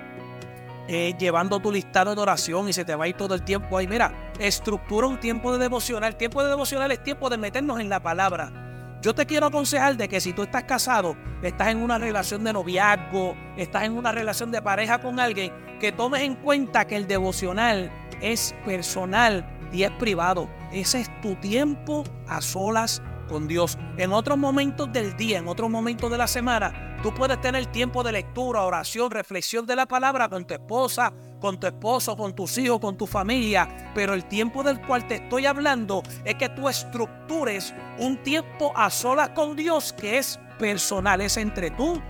eh, 0.87 1.15
llevando 1.19 1.61
tu 1.61 1.73
listado 1.73 2.15
de 2.15 2.21
oración 2.21 2.69
y 2.69 2.75
se 2.75 2.85
te 2.85 2.95
va 2.95 3.05
a 3.05 3.09
ir 3.09 3.17
todo 3.17 3.35
el 3.35 3.43
tiempo 3.43 3.79
ahí. 3.79 3.89
Mira, 3.89 4.33
estructura 4.39 5.07
un 5.07 5.19
tiempo 5.19 5.53
de 5.53 5.59
devocional. 5.59 6.17
Tiempo 6.17 6.43
de 6.43 6.51
devocional 6.51 6.93
es 6.93 7.03
tiempo 7.03 7.31
de 7.31 7.39
meternos 7.39 7.81
en 7.81 7.89
la 7.89 8.03
palabra. 8.03 8.99
Yo 9.01 9.15
te 9.15 9.25
quiero 9.27 9.47
aconsejar 9.47 9.97
de 9.97 10.09
que 10.09 10.21
si 10.21 10.33
tú 10.33 10.43
estás 10.43 10.65
casado, 10.65 11.17
estás 11.43 11.69
en 11.69 11.79
una 11.79 11.99
relación 11.99 12.45
de 12.45 12.53
noviazgo, 12.53 13.35
estás 13.57 13.85
en 13.85 13.97
una 13.97 14.13
relación 14.13 14.51
de 14.51 14.63
pareja 14.63 15.01
con 15.01 15.21
alguien, 15.21 15.53
que 15.81 15.93
tomes 15.93 16.23
en 16.23 16.37
cuenta 16.37 16.87
que 16.87 16.97
el 16.97 17.07
devocional 17.07 17.91
es 18.21 18.55
personal 18.65 19.47
y 19.73 19.83
es 19.83 19.91
privado. 19.93 20.49
Ese 20.75 21.03
es 21.03 21.21
tu 21.21 21.37
tiempo 21.37 22.03
a 22.27 22.41
solas 22.41 23.01
con 23.29 23.47
Dios. 23.47 23.79
En 23.97 24.13
otros 24.13 24.37
momentos 24.37 24.93
del 24.93 25.17
día, 25.17 25.39
en 25.39 25.47
otros 25.47 25.71
momentos 25.71 26.11
de 26.11 26.19
la 26.19 26.27
semana, 26.27 26.99
tú 27.01 27.15
puedes 27.15 27.41
tener 27.41 27.67
tiempo 27.67 28.03
de 28.03 28.11
lectura, 28.11 28.63
oración, 28.63 29.13
reflexión 29.13 29.67
de 29.67 29.77
la 29.77 29.87
palabra 29.87 30.29
con 30.29 30.45
tu 30.45 30.53
esposa, 30.53 31.13
con 31.41 31.61
tu 31.61 31.69
esposo, 31.69 32.17
con 32.17 32.35
tus 32.35 32.59
hijos, 32.59 32.81
con 32.81 32.97
tu 32.97 33.07
familia. 33.07 33.93
Pero 33.95 34.15
el 34.15 34.25
tiempo 34.25 34.65
del 34.65 34.81
cual 34.81 35.07
te 35.07 35.15
estoy 35.15 35.47
hablando 35.47 36.03
es 36.25 36.35
que 36.35 36.49
tú 36.49 36.69
estructures 36.69 37.73
un 38.01 38.21
tiempo 38.25 38.73
a 38.75 38.91
solas 38.91 39.29
con 39.29 39.55
Dios 39.55 39.93
que 39.93 40.19
es 40.19 40.41
personal, 40.59 41.21
es 41.21 41.37
entre 41.37 41.71
tú 41.71 42.03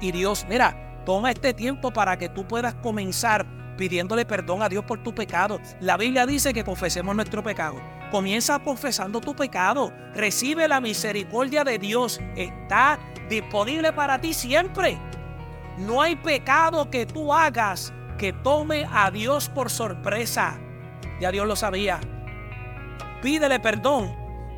y 0.00 0.10
Dios. 0.10 0.44
Mira, 0.48 1.02
toma 1.06 1.30
este 1.30 1.54
tiempo 1.54 1.92
para 1.92 2.18
que 2.18 2.28
tú 2.28 2.48
puedas 2.48 2.74
comenzar 2.74 3.46
pidiéndole 3.78 4.26
perdón 4.26 4.62
a 4.62 4.68
Dios 4.68 4.84
por 4.84 5.02
tu 5.02 5.14
pecado. 5.14 5.58
La 5.80 5.96
Biblia 5.96 6.26
dice 6.26 6.52
que 6.52 6.64
confesemos 6.64 7.16
nuestro 7.16 7.42
pecado. 7.42 7.80
Comienza 8.10 8.58
confesando 8.58 9.22
tu 9.22 9.34
pecado. 9.34 9.90
Recibe 10.14 10.68
la 10.68 10.80
misericordia 10.80 11.64
de 11.64 11.78
Dios. 11.78 12.20
Está 12.36 12.98
disponible 13.30 13.94
para 13.94 14.20
ti 14.20 14.34
siempre. 14.34 14.98
No 15.78 16.02
hay 16.02 16.16
pecado 16.16 16.90
que 16.90 17.06
tú 17.06 17.32
hagas 17.32 17.94
que 18.18 18.32
tome 18.32 18.86
a 18.92 19.10
Dios 19.10 19.48
por 19.48 19.70
sorpresa. 19.70 20.58
Ya 21.20 21.30
Dios 21.30 21.46
lo 21.46 21.56
sabía. 21.56 22.00
Pídele 23.22 23.60
perdón. 23.60 24.14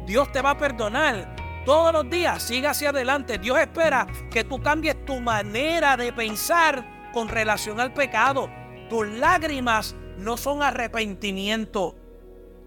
Dios 0.07 0.33
te 0.33 0.41
va 0.41 0.51
a 0.51 0.59
perdonar. 0.59 1.37
Todos 1.67 1.93
los 1.93 2.09
días 2.09 2.43
sigue 2.43 2.67
hacia 2.67 2.89
adelante. 2.89 3.37
Dios 3.37 3.59
espera 3.59 4.07
que 4.31 4.45
tú 4.45 4.63
cambies 4.63 5.05
tu 5.05 5.21
manera 5.21 5.97
de 5.99 6.11
pensar 6.11 7.11
con 7.13 7.29
relación 7.29 7.81
al 7.81 7.93
pecado. 7.93 8.49
Tus 8.91 9.07
lágrimas 9.07 9.95
no 10.19 10.37
son 10.37 10.63
arrepentimiento. 10.63 11.95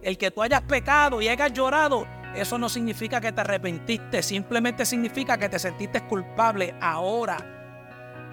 El 0.01 0.17
que 0.17 0.31
tú 0.31 0.41
hayas 0.41 0.61
pecado 0.61 1.21
y 1.21 1.27
hayas 1.27 1.51
llorado, 1.51 2.07
eso 2.33 2.57
no 2.57 2.69
significa 2.69 3.21
que 3.21 3.33
te 3.33 3.41
arrepentiste, 3.41 4.23
simplemente 4.23 4.85
significa 4.85 5.37
que 5.37 5.49
te 5.49 5.59
sentiste 5.59 6.01
culpable 6.07 6.75
ahora. 6.81 7.37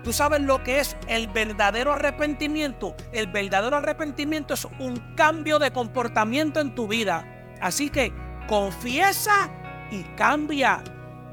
Tú 0.04 0.12
sabes 0.12 0.40
lo 0.40 0.62
que 0.62 0.78
es 0.78 0.96
el 1.08 1.26
verdadero 1.26 1.92
arrepentimiento. 1.92 2.94
El 3.12 3.26
verdadero 3.26 3.76
arrepentimiento 3.76 4.54
es 4.54 4.66
un 4.78 4.96
cambio 5.16 5.58
de 5.58 5.72
comportamiento 5.72 6.60
en 6.60 6.74
tu 6.74 6.88
vida. 6.88 7.26
Así 7.60 7.90
que 7.90 8.12
confiesa 8.48 9.50
y 9.90 10.04
cambia. 10.16 10.82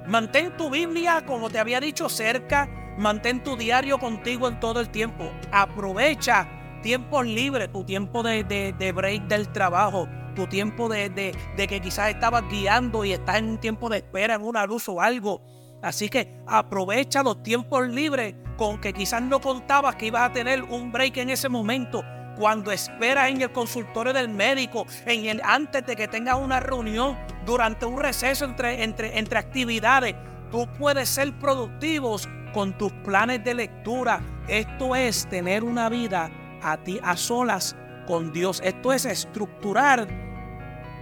Mantén 0.08 0.58
tu 0.58 0.70
Biblia, 0.70 1.24
como 1.26 1.50
te 1.50 1.60
había 1.60 1.80
dicho, 1.80 2.10
cerca. 2.10 2.68
Mantén 2.98 3.44
tu 3.44 3.56
diario 3.56 4.00
contigo 4.00 4.48
en 4.48 4.60
todo 4.60 4.80
el 4.80 4.90
tiempo. 4.90 5.32
Aprovecha 5.52 6.48
tiempos 6.82 7.26
libres, 7.26 7.72
tu 7.72 7.84
tiempo 7.84 8.24
de, 8.24 8.94
break 8.96 9.24
del 9.28 9.50
trabajo, 9.50 10.08
tu 10.36 10.48
tiempo 10.48 10.90
de, 10.90 11.10
de, 11.10 11.68
que 11.68 11.80
quizás 11.80 12.10
estabas 12.10 12.44
guiando 12.50 13.06
y 13.06 13.14
estás 13.14 13.38
en 13.38 13.50
un 13.50 13.58
tiempo 13.60 13.90
de 13.90 13.98
espera 13.98 14.36
en 14.36 14.42
una 14.42 14.66
luz 14.66 14.90
o 14.90 15.02
algo. 15.02 15.42
Así 15.82 16.10
que 16.10 16.42
aprovecha 16.48 17.22
los 17.22 17.44
tiempos 17.44 17.88
libres 17.88 18.34
con 18.58 18.82
que 18.82 18.94
quizás 18.94 19.22
no 19.22 19.40
contabas 19.40 19.96
que 19.96 20.08
ibas 20.08 20.30
a 20.30 20.34
tener 20.34 20.64
un 20.64 20.92
break 20.92 21.18
en 21.18 21.30
ese 21.30 21.50
momento. 21.50 22.04
Cuando 22.36 22.72
esperas 22.72 23.30
en 23.30 23.42
el 23.42 23.52
consultorio 23.52 24.14
del 24.14 24.30
médico, 24.30 24.86
en 25.06 25.26
el, 25.26 25.42
antes 25.44 25.86
de 25.86 25.96
que 25.96 26.08
tengas 26.08 26.40
una 26.40 26.60
reunión, 26.60 27.18
durante 27.46 27.86
un 27.86 28.00
receso 28.00 28.46
entre, 28.46 28.84
entre, 28.84 29.18
entre 29.18 29.40
actividades, 29.40 30.16
tú 30.52 30.68
puedes 30.78 31.10
ser 31.10 31.34
productivos 31.40 32.28
con 32.58 32.76
tus 32.76 32.92
planes 32.92 33.44
de 33.44 33.54
lectura. 33.54 34.20
Esto 34.48 34.96
es 34.96 35.28
tener 35.30 35.64
una 35.64 35.90
vida 35.90 36.32
a 36.64 36.76
ti 36.78 37.00
a 37.04 37.16
solas 37.16 37.76
con 38.08 38.34
Dios. 38.34 38.62
Esto 38.64 38.94
es 38.94 39.06
estructurar 39.06 40.08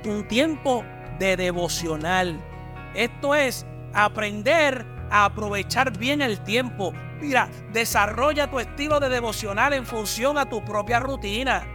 un 0.03 0.27
tiempo 0.27 0.83
de 1.17 1.37
devocional. 1.37 2.37
Esto 2.93 3.35
es 3.35 3.65
aprender 3.93 4.85
a 5.09 5.23
aprovechar 5.23 5.97
bien 5.97 6.21
el 6.21 6.41
tiempo. 6.41 6.91
Mira, 7.21 7.47
desarrolla 7.71 8.51
tu 8.51 8.59
estilo 8.59 8.99
de 8.99 9.07
devocional 9.07 9.71
en 9.71 9.85
función 9.85 10.37
a 10.37 10.49
tu 10.49 10.61
propia 10.65 10.99
rutina, 10.99 11.65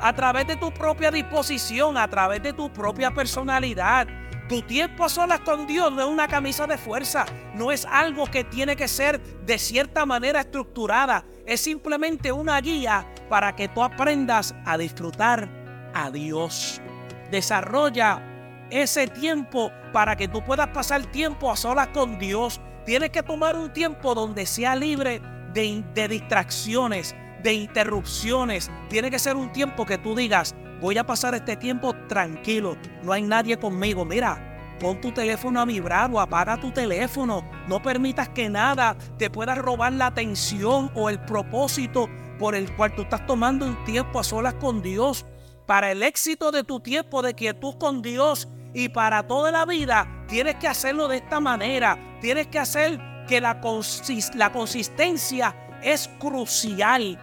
a 0.00 0.12
través 0.12 0.46
de 0.46 0.54
tu 0.54 0.70
propia 0.72 1.10
disposición, 1.10 1.98
a 1.98 2.06
través 2.06 2.44
de 2.44 2.52
tu 2.52 2.72
propia 2.72 3.10
personalidad. 3.10 4.06
Tu 4.50 4.62
tiempo 4.62 5.04
a 5.04 5.08
solas 5.08 5.38
con 5.42 5.64
Dios 5.68 5.92
no 5.92 6.00
es 6.00 6.08
una 6.08 6.26
camisa 6.26 6.66
de 6.66 6.76
fuerza, 6.76 7.24
no 7.54 7.70
es 7.70 7.84
algo 7.84 8.26
que 8.26 8.42
tiene 8.42 8.74
que 8.74 8.88
ser 8.88 9.22
de 9.46 9.58
cierta 9.60 10.04
manera 10.04 10.40
estructurada, 10.40 11.24
es 11.46 11.60
simplemente 11.60 12.32
una 12.32 12.60
guía 12.60 13.06
para 13.28 13.54
que 13.54 13.68
tú 13.68 13.80
aprendas 13.80 14.52
a 14.64 14.76
disfrutar 14.76 15.48
a 15.94 16.10
Dios. 16.10 16.82
Desarrolla 17.30 18.66
ese 18.70 19.06
tiempo 19.06 19.70
para 19.92 20.16
que 20.16 20.26
tú 20.26 20.42
puedas 20.44 20.66
pasar 20.70 21.06
tiempo 21.06 21.52
a 21.52 21.56
solas 21.56 21.86
con 21.94 22.18
Dios. 22.18 22.60
Tienes 22.84 23.10
que 23.10 23.22
tomar 23.22 23.54
un 23.54 23.72
tiempo 23.72 24.16
donde 24.16 24.46
sea 24.46 24.74
libre 24.74 25.22
de, 25.54 25.84
de 25.94 26.08
distracciones, 26.08 27.14
de 27.44 27.52
interrupciones. 27.52 28.68
Tiene 28.88 29.12
que 29.12 29.20
ser 29.20 29.36
un 29.36 29.52
tiempo 29.52 29.86
que 29.86 29.98
tú 29.98 30.16
digas, 30.16 30.56
voy 30.80 30.98
a 30.98 31.06
pasar 31.06 31.34
este 31.34 31.56
tiempo 31.56 31.94
tranquilo, 32.08 32.76
no 33.02 33.12
hay 33.12 33.22
nadie 33.22 33.58
conmigo. 33.58 34.04
Mira, 34.04 34.78
pon 34.80 35.00
tu 35.00 35.12
teléfono 35.12 35.60
a 35.60 35.64
vibrar 35.64 36.10
o 36.12 36.18
apaga 36.18 36.58
tu 36.58 36.70
teléfono. 36.72 37.44
No 37.68 37.80
permitas 37.82 38.28
que 38.30 38.48
nada 38.48 38.96
te 39.18 39.30
pueda 39.30 39.54
robar 39.54 39.92
la 39.92 40.06
atención 40.06 40.90
o 40.94 41.08
el 41.08 41.20
propósito 41.20 42.08
por 42.38 42.54
el 42.54 42.74
cual 42.74 42.94
tú 42.94 43.02
estás 43.02 43.24
tomando 43.26 43.66
un 43.66 43.84
tiempo 43.84 44.18
a 44.18 44.24
solas 44.24 44.54
con 44.54 44.82
Dios. 44.82 45.26
Para 45.66 45.92
el 45.92 46.02
éxito 46.02 46.50
de 46.50 46.64
tu 46.64 46.80
tiempo 46.80 47.22
de 47.22 47.34
quietud 47.34 47.76
con 47.78 48.02
Dios 48.02 48.48
y 48.72 48.88
para 48.88 49.26
toda 49.26 49.52
la 49.52 49.66
vida, 49.66 50.24
tienes 50.26 50.56
que 50.56 50.66
hacerlo 50.66 51.06
de 51.06 51.18
esta 51.18 51.38
manera. 51.38 52.18
Tienes 52.20 52.46
que 52.48 52.58
hacer 52.58 52.98
que 53.28 53.40
la, 53.40 53.60
la 54.34 54.52
consistencia 54.52 55.54
es 55.82 56.08
crucial. 56.18 57.18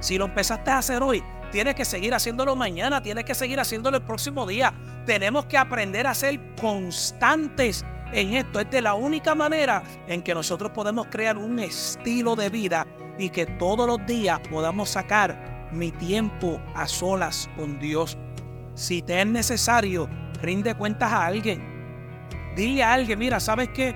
Si 0.00 0.18
lo 0.18 0.26
empezaste 0.26 0.70
a 0.70 0.78
hacer 0.78 1.02
hoy, 1.02 1.24
tienes 1.54 1.76
que 1.76 1.84
seguir 1.84 2.12
haciéndolo 2.12 2.56
mañana, 2.56 3.00
tienes 3.00 3.24
que 3.24 3.32
seguir 3.32 3.60
haciéndolo 3.60 3.98
el 3.98 4.02
próximo 4.02 4.44
día. 4.44 4.74
Tenemos 5.06 5.46
que 5.46 5.56
aprender 5.56 6.04
a 6.04 6.12
ser 6.12 6.40
constantes 6.60 7.84
en 8.12 8.34
esto. 8.34 8.58
Es 8.58 8.68
de 8.72 8.82
la 8.82 8.94
única 8.94 9.36
manera 9.36 9.84
en 10.08 10.20
que 10.20 10.34
nosotros 10.34 10.72
podemos 10.72 11.06
crear 11.12 11.38
un 11.38 11.60
estilo 11.60 12.34
de 12.34 12.48
vida 12.48 12.88
y 13.20 13.30
que 13.30 13.46
todos 13.46 13.86
los 13.86 14.04
días 14.04 14.40
podamos 14.50 14.90
sacar 14.90 15.68
mi 15.70 15.92
tiempo 15.92 16.60
a 16.74 16.88
solas 16.88 17.48
con 17.56 17.78
Dios. 17.78 18.18
Si 18.74 19.00
te 19.02 19.20
es 19.20 19.26
necesario, 19.28 20.08
rinde 20.42 20.74
cuentas 20.74 21.12
a 21.12 21.24
alguien. 21.24 21.62
Dile 22.56 22.82
a 22.82 22.94
alguien, 22.94 23.16
mira, 23.16 23.38
¿sabes 23.38 23.68
qué? 23.68 23.94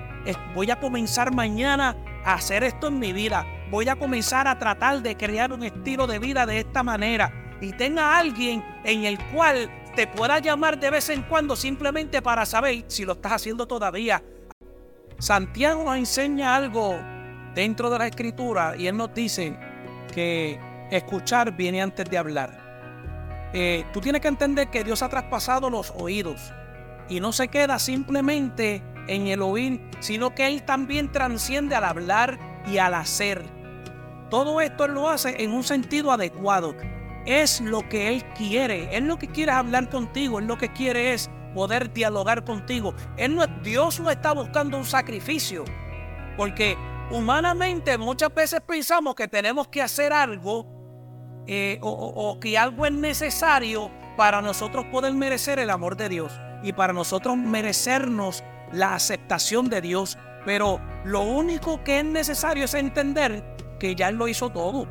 Voy 0.55 0.71
a 0.71 0.79
comenzar 0.79 1.35
mañana 1.35 1.97
a 2.23 2.35
hacer 2.35 2.63
esto 2.63 2.87
en 2.87 2.99
mi 2.99 3.11
vida. 3.11 3.45
Voy 3.69 3.89
a 3.89 3.97
comenzar 3.97 4.47
a 4.47 4.57
tratar 4.57 5.01
de 5.01 5.17
crear 5.17 5.51
un 5.51 5.63
estilo 5.63 6.07
de 6.07 6.19
vida 6.19 6.45
de 6.45 6.59
esta 6.59 6.83
manera 6.83 7.47
y 7.61 7.73
tenga 7.73 8.17
alguien 8.17 8.63
en 8.83 9.05
el 9.05 9.19
cual 9.27 9.69
te 9.95 10.07
pueda 10.07 10.39
llamar 10.39 10.79
de 10.79 10.89
vez 10.89 11.09
en 11.09 11.23
cuando 11.23 11.55
simplemente 11.55 12.21
para 12.21 12.45
saber 12.45 12.85
si 12.87 13.05
lo 13.05 13.13
estás 13.13 13.33
haciendo 13.33 13.67
todavía. 13.67 14.23
Santiago 15.17 15.83
nos 15.83 15.97
enseña 15.97 16.55
algo 16.55 16.97
dentro 17.53 17.89
de 17.89 17.99
la 17.99 18.07
escritura 18.07 18.75
y 18.77 18.87
él 18.87 18.95
nos 18.95 19.13
dice 19.13 19.57
que 20.13 20.59
escuchar 20.91 21.55
viene 21.55 21.81
antes 21.81 22.09
de 22.09 22.17
hablar. 22.17 23.49
Eh, 23.53 23.85
tú 23.91 23.99
tienes 23.99 24.21
que 24.21 24.27
entender 24.27 24.69
que 24.69 24.83
Dios 24.83 25.01
ha 25.01 25.09
traspasado 25.09 25.69
los 25.69 25.91
oídos 25.97 26.53
y 27.09 27.19
no 27.19 27.33
se 27.33 27.47
queda 27.47 27.79
simplemente 27.79 28.83
en 29.07 29.27
el 29.27 29.41
oír, 29.41 29.81
sino 29.99 30.35
que 30.35 30.47
Él 30.47 30.63
también 30.63 31.11
transciende 31.11 31.75
al 31.75 31.83
hablar 31.83 32.37
y 32.67 32.77
al 32.77 32.93
hacer. 32.93 33.43
Todo 34.29 34.61
esto 34.61 34.85
Él 34.85 34.93
lo 34.93 35.09
hace 35.09 35.43
en 35.43 35.51
un 35.51 35.63
sentido 35.63 36.11
adecuado 36.11 36.75
es 37.29 37.61
lo 37.61 37.87
que 37.87 38.09
Él 38.09 38.25
quiere. 38.35 38.95
Él 38.95 39.07
lo 39.07 39.19
que 39.19 39.27
quiere 39.27 39.51
es 39.51 39.57
hablar 39.57 39.89
contigo. 39.89 40.39
Él 40.39 40.47
lo 40.47 40.57
que 40.57 40.69
quiere 40.73 41.13
es 41.13 41.29
poder 41.53 41.93
dialogar 41.93 42.43
contigo. 42.43 42.93
Él 43.17 43.35
no, 43.35 43.45
Dios 43.63 43.99
no 43.99 44.09
está 44.09 44.33
buscando 44.33 44.77
un 44.77 44.85
sacrificio. 44.85 45.63
Porque 46.37 46.75
humanamente 47.11 47.97
muchas 47.97 48.33
veces 48.33 48.61
pensamos 48.61 49.15
que 49.15 49.27
tenemos 49.27 49.67
que 49.67 49.81
hacer 49.81 50.13
algo 50.13 50.65
eh, 51.47 51.79
o, 51.81 52.39
que 52.39 52.57
algo 52.57 52.85
es 52.85 52.91
necesario 52.91 53.91
para 54.17 54.41
nosotros 54.41 54.85
poder 54.85 55.13
merecer 55.13 55.59
el 55.59 55.69
amor 55.69 55.97
de 55.97 56.09
Dios 56.09 56.31
y 56.63 56.73
para 56.73 56.93
nosotros 56.93 57.37
merecernos 57.37 58.43
la 58.71 58.95
aceptación 58.95 59.69
de 59.69 59.81
Dios. 59.81 60.17
Pero 60.45 60.79
lo 61.05 61.21
único 61.21 61.83
que 61.83 61.99
es 61.99 62.05
necesario 62.05 62.65
es 62.65 62.73
entender 62.73 63.43
que 63.79 63.95
ya 63.95 64.09
Él 64.09 64.15
lo 64.15 64.27
hizo 64.27 64.49
todo, 64.49 64.87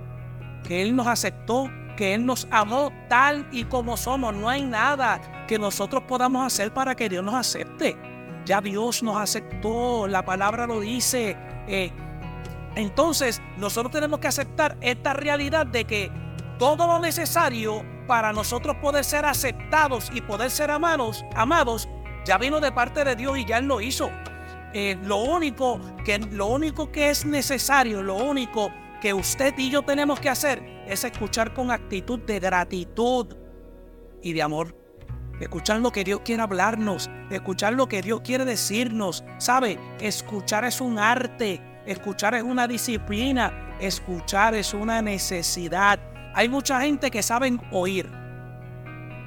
que 0.67 0.83
Él 0.83 0.97
nos 0.97 1.07
aceptó, 1.07 1.71
que 1.99 2.15
Él 2.15 2.25
nos 2.25 2.47
amó 2.53 2.93
tal 3.09 3.49
y 3.51 3.65
como 3.65 3.97
somos. 3.97 4.33
No 4.33 4.49
hay 4.49 4.63
nada 4.63 5.21
que 5.49 5.59
nosotros 5.59 6.05
podamos 6.07 6.47
hacer 6.47 6.73
para 6.73 6.95
que 6.95 7.09
Dios 7.09 7.25
nos 7.25 7.35
acepte. 7.35 7.97
Ya 8.45 8.61
Dios 8.61 9.03
nos 9.03 9.17
aceptó, 9.17 10.07
la 10.07 10.25
palabra 10.25 10.69
lo 10.69 10.79
dice. 10.79 11.37
Eh, 11.67 11.91
entonces, 12.77 13.43
nosotros 13.57 13.91
tenemos 13.91 14.21
que 14.21 14.29
aceptar 14.29 14.77
esta 14.81 15.13
realidad 15.13 15.67
de 15.67 15.87
que 15.87 16.13
todo 16.57 16.87
lo 16.87 17.01
necesario 17.01 17.85
para 18.07 18.33
nosotros 18.33 18.77
poder 18.77 19.05
ser 19.05 19.25
aceptados 19.25 20.09
y 20.15 20.21
poder 20.21 20.53
ser 20.53 20.71
amados, 20.71 21.25
amados, 21.35 21.89
ya 22.25 22.39
vino 22.39 22.61
de 22.61 22.71
parte 22.71 23.03
de 23.03 23.17
Dios 23.17 23.39
y 23.39 23.45
ya 23.45 23.59
Él 23.59 23.67
lo 23.67 23.81
hizo. 23.81 24.09
Eh, 24.73 24.97
lo, 25.03 25.17
único 25.17 25.81
que, 26.05 26.21
lo 26.21 26.47
único 26.47 26.93
que 26.93 27.11
es 27.11 27.25
necesario, 27.25 28.05
lo 28.05 28.15
único 28.15 28.71
que 29.01 29.13
usted 29.13 29.53
y 29.59 29.71
yo 29.71 29.83
tenemos 29.83 30.21
que 30.21 30.29
hacer 30.29 30.78
es 30.89 31.05
escuchar 31.05 31.53
con 31.53 31.71
actitud 31.71 32.19
de 32.21 32.41
gratitud 32.41 33.37
y 34.23 34.33
de 34.33 34.43
amor. 34.43 34.75
Escuchar 35.41 35.79
lo 35.81 35.93
que 35.93 36.03
Dios 36.03 36.23
quiere 36.25 36.43
hablarnos, 36.43 37.09
escuchar 37.31 37.75
lo 37.75 37.89
que 37.89 38.03
Dios 38.03 38.23
quiere 38.23 38.45
decirnos. 38.45 39.23
¿Sabe? 39.39 39.79
Escuchar 40.01 40.65
es 40.65 40.81
un 40.81 40.99
arte, 40.99 41.61
escuchar 41.87 42.35
es 42.35 42.43
una 42.43 42.67
disciplina, 42.67 43.77
escuchar 43.81 44.55
es 44.55 44.75
una 44.75 45.01
necesidad. 45.01 46.01
Hay 46.35 46.49
mucha 46.49 46.81
gente 46.81 47.11
que 47.11 47.23
saben 47.23 47.61
oír, 47.71 48.11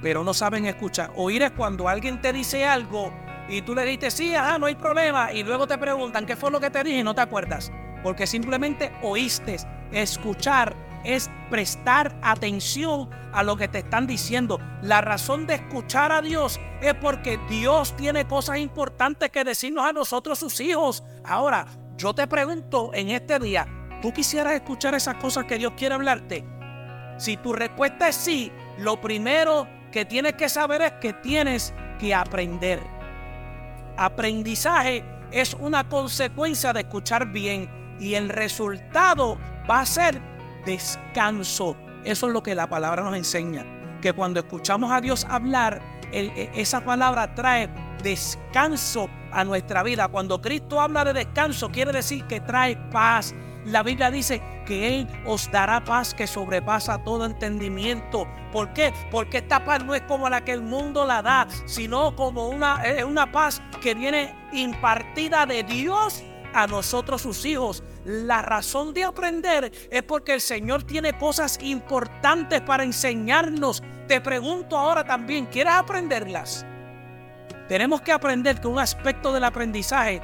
pero 0.02 0.24
no 0.24 0.34
saben 0.34 0.65
escuchar. 0.65 1.12
Oír 1.15 1.43
es 1.43 1.52
cuando 1.52 1.88
alguien 1.88 2.21
te 2.21 2.34
dice 2.34 2.65
algo 2.65 3.13
y 3.47 3.62
tú 3.62 3.76
le 3.76 3.86
dices, 3.86 4.13
sí, 4.13 4.36
ajá, 4.36 4.58
no 4.58 4.65
hay 4.65 4.76
problema, 4.76 5.32
y 5.34 5.43
luego 5.43 5.67
te 5.67 5.78
preguntan 5.78 6.26
qué 6.26 6.36
fue 6.36 6.52
lo 6.52 6.60
que 6.60 6.69
te 6.69 6.84
dije 6.84 7.00
y 7.00 7.04
no 7.04 7.13
te 7.13 7.21
acuerdas, 7.21 7.71
porque 8.04 8.28
simplemente 8.28 8.91
oíste. 9.02 9.58
Escuchar 9.91 10.74
es 11.04 11.30
prestar 11.50 12.18
atención 12.22 13.10
a 13.34 13.44
lo 13.44 13.58
que 13.58 13.68
te 13.68 13.80
están 13.80 14.08
diciendo. 14.08 14.60
La 14.82 15.02
razón 15.02 15.48
de 15.48 15.56
escuchar 15.56 16.12
a 16.12 16.22
Dios 16.22 16.60
es 16.82 16.94
porque 16.96 17.40
Dios 17.50 17.96
tiene 17.96 18.28
cosas 18.28 18.58
importantes 18.58 19.30
que 19.30 19.44
decirnos 19.44 19.86
a 19.86 19.94
nosotros 19.94 20.40
sus 20.40 20.60
hijos. 20.60 21.04
Ahora, 21.24 21.66
yo 21.98 22.14
te 22.14 22.28
pregunto 22.28 22.92
en 22.94 23.10
este 23.10 23.40
día, 23.40 23.68
¿tú 24.02 24.12
quisieras 24.12 24.54
escuchar 24.54 24.96
esas 24.96 25.16
cosas 25.16 25.46
que 25.46 25.58
Dios 25.58 25.74
quiere 25.78 25.96
hablarte? 25.96 26.46
Si 27.18 27.38
tu 27.38 27.54
respuesta 27.54 28.08
es 28.08 28.16
sí, 28.16 28.52
lo 28.78 29.00
primero 29.00 29.68
que 29.92 30.06
tienes 30.06 30.34
que 30.34 30.50
saber 30.50 30.82
es 30.82 30.92
que 30.94 31.14
tienes 31.14 31.74
que 32.00 32.16
aprender. 32.16 32.80
Aprendizaje 33.98 35.04
es 35.32 35.54
una 35.54 35.88
consecuencia 35.88 36.74
de 36.74 36.82
escuchar 36.82 37.28
bien 37.28 37.70
y 38.00 38.16
el 38.16 38.30
resultado 38.30 39.38
va 39.70 39.82
a 39.82 39.86
ser 39.86 40.20
descanso. 40.65 41.76
Eso 42.04 42.28
es 42.28 42.34
lo 42.34 42.43
que 42.43 42.56
la 42.56 42.69
palabra 42.69 43.04
nos 43.04 43.15
enseña. 43.15 43.65
Que 44.02 44.13
cuando 44.13 44.39
escuchamos 44.39 44.91
a 44.91 45.02
Dios 45.02 45.26
hablar, 45.30 45.82
e, 46.12 46.50
esa 46.56 46.82
palabra 46.84 47.34
trae 47.36 47.69
descanso 48.02 49.10
a 49.32 49.43
nuestra 49.43 49.84
vida. 49.84 50.08
Cuando 50.08 50.41
Cristo 50.41 50.82
habla 50.82 51.04
de 51.06 51.13
descanso, 51.13 51.69
quiere 51.69 51.91
decir 51.91 52.26
que 52.26 52.39
trae 52.41 52.76
paz. 52.91 53.34
La 53.65 53.84
Biblia 53.84 54.10
dice 54.10 54.41
que 54.65 54.88
Él 54.88 55.08
os 55.26 55.52
dará 55.52 55.84
paz 55.84 56.13
que 56.13 56.26
sobrepasa 56.26 57.04
todo 57.04 57.26
entendimiento. 57.26 58.28
¿Por 58.52 58.74
qué? 58.74 58.91
Porque 59.12 59.38
esta 59.38 59.63
paz 59.63 59.86
no 59.86 59.93
es 59.93 60.02
como 60.02 60.30
la 60.30 60.43
que 60.43 60.52
el 60.52 60.62
mundo 60.62 61.06
la 61.06 61.21
da, 61.21 61.47
sino 61.65 62.15
como 62.15 62.50
una, 62.50 62.82
una 63.08 63.32
paz 63.32 63.62
que 63.82 63.93
viene 63.93 64.34
impartida 64.52 65.45
de 65.45 65.63
Dios 65.63 66.24
a 66.54 66.68
nosotros 66.68 67.22
sus 67.22 67.46
hijos. 67.46 67.84
La 68.06 68.42
razón 68.42 68.94
de 68.94 69.04
aprender 69.04 69.72
es 69.90 70.04
porque 70.04 70.34
el 70.34 70.42
Señor 70.42 70.84
tiene 70.84 71.18
cosas 71.18 71.60
importantes 71.62 72.62
para 72.62 72.84
enseñarnos. 72.84 73.84
Te 74.08 74.22
pregunto 74.22 74.78
ahora 74.78 75.04
también, 75.04 75.46
¿quieres 75.46 75.74
aprenderlas? 75.74 76.66
Tenemos 77.68 78.02
que 78.02 78.12
aprender 78.12 78.60
que 78.60 78.68
un 78.68 78.80
aspecto 78.80 79.32
del 79.32 79.44
aprendizaje 79.46 80.22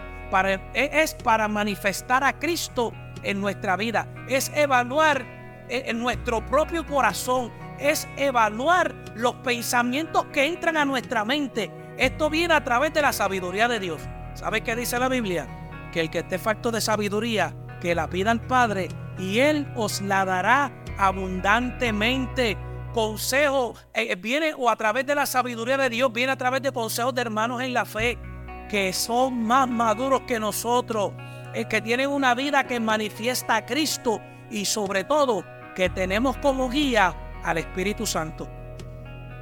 es 0.73 1.13
para 1.13 1.47
manifestar 1.47 2.23
a 2.23 2.37
Cristo 2.37 2.91
en 3.23 3.39
nuestra 3.39 3.77
vida, 3.77 4.07
es 4.27 4.51
evaluar 4.53 5.25
en 5.69 5.99
nuestro 5.99 6.45
propio 6.45 6.85
corazón, 6.85 7.51
es 7.79 8.07
evaluar 8.17 8.93
los 9.15 9.35
pensamientos 9.35 10.25
que 10.33 10.45
entran 10.45 10.75
a 10.77 10.85
nuestra 10.85 11.23
mente. 11.23 11.71
Esto 11.97 12.29
viene 12.29 12.53
a 12.53 12.63
través 12.63 12.93
de 12.93 13.01
la 13.01 13.13
sabiduría 13.13 13.67
de 13.67 13.79
Dios. 13.79 14.01
¿Sabe 14.33 14.61
qué 14.61 14.75
dice 14.75 14.99
la 14.99 15.07
Biblia? 15.07 15.47
Que 15.91 16.01
el 16.01 16.09
que 16.09 16.19
esté 16.19 16.37
falto 16.37 16.71
de 16.71 16.81
sabiduría, 16.81 17.55
que 17.81 17.95
la 17.95 18.09
pida 18.09 18.31
al 18.31 18.41
Padre 18.41 18.89
y 19.17 19.39
Él 19.39 19.67
os 19.75 20.01
la 20.01 20.25
dará 20.25 20.71
abundantemente. 20.97 22.57
Consejo 22.93 23.75
eh, 23.93 24.15
viene 24.15 24.53
o 24.57 24.69
a 24.69 24.75
través 24.75 25.05
de 25.05 25.15
la 25.15 25.25
sabiduría 25.25 25.77
de 25.77 25.89
Dios, 25.89 26.11
viene 26.11 26.31
a 26.31 26.37
través 26.37 26.61
de 26.61 26.71
consejos 26.71 27.13
de 27.13 27.21
hermanos 27.21 27.61
en 27.61 27.73
la 27.73 27.85
fe 27.85 28.17
que 28.69 28.91
son 28.91 29.43
más 29.43 29.67
maduros 29.69 30.21
que 30.21 30.39
nosotros, 30.39 31.13
que 31.69 31.81
tienen 31.81 32.09
una 32.09 32.35
vida 32.35 32.65
que 32.65 32.79
manifiesta 32.79 33.55
a 33.55 33.65
Cristo 33.65 34.19
y 34.51 34.65
sobre 34.65 35.03
todo 35.03 35.43
que 35.75 35.89
tenemos 35.89 36.37
como 36.37 36.69
guía 36.69 37.15
al 37.43 37.57
Espíritu 37.57 38.05
Santo. 38.05 38.49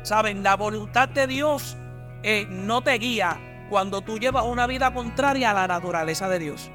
Saben, 0.03 0.43
la 0.43 0.55
voluntad 0.55 1.10
de 1.10 1.27
Dios 1.27 1.77
eh, 2.23 2.45
no 2.49 2.81
te 2.81 2.93
guía 2.93 3.39
cuando 3.69 4.01
tú 4.01 4.17
llevas 4.17 4.45
una 4.45 4.67
vida 4.67 4.93
contraria 4.93 5.51
a 5.51 5.54
la 5.54 5.67
naturaleza 5.67 6.30
de 6.30 6.39
Dios. 6.39 6.71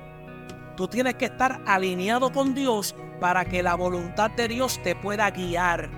Tú 0.77 0.89
tienes 0.89 1.15
que 1.15 1.27
estar 1.27 1.61
alineado 1.67 2.33
con 2.33 2.55
Dios 2.55 2.95
para 3.21 3.45
que 3.45 3.63
la 3.63 3.75
voluntad 3.75 4.31
de 4.31 4.49
Dios 4.49 4.81
te 4.83 4.97
pueda 4.97 5.31
guiar. 5.31 5.91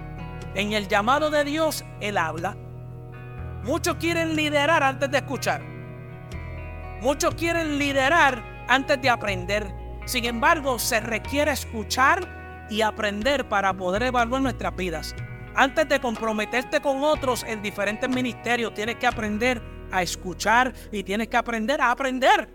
En 0.54 0.72
el 0.72 0.88
llamado 0.88 1.30
de 1.30 1.44
Dios, 1.44 1.84
Él 2.00 2.18
habla. 2.18 2.56
Muchos 3.62 3.96
quieren 3.96 4.34
liderar 4.34 4.82
antes 4.82 5.10
de 5.10 5.18
escuchar. 5.18 5.62
Muchos 7.00 7.34
quieren 7.36 7.78
liderar 7.78 8.42
antes 8.68 9.00
de 9.00 9.08
aprender. 9.08 9.72
Sin 10.04 10.24
embargo, 10.24 10.78
se 10.78 11.00
requiere 11.00 11.52
escuchar 11.52 12.66
y 12.68 12.82
aprender 12.82 13.48
para 13.48 13.72
poder 13.72 14.02
evaluar 14.02 14.42
nuestras 14.42 14.74
vidas. 14.74 15.14
Antes 15.54 15.88
de 15.88 16.00
comprometerte 16.00 16.80
con 16.80 17.02
otros 17.04 17.44
en 17.44 17.62
diferentes 17.62 18.08
ministerios, 18.08 18.74
tienes 18.74 18.96
que 18.96 19.06
aprender 19.06 19.62
a 19.92 20.02
escuchar 20.02 20.72
y 20.90 21.02
tienes 21.04 21.28
que 21.28 21.36
aprender 21.36 21.80
a 21.80 21.90
aprender. 21.90 22.48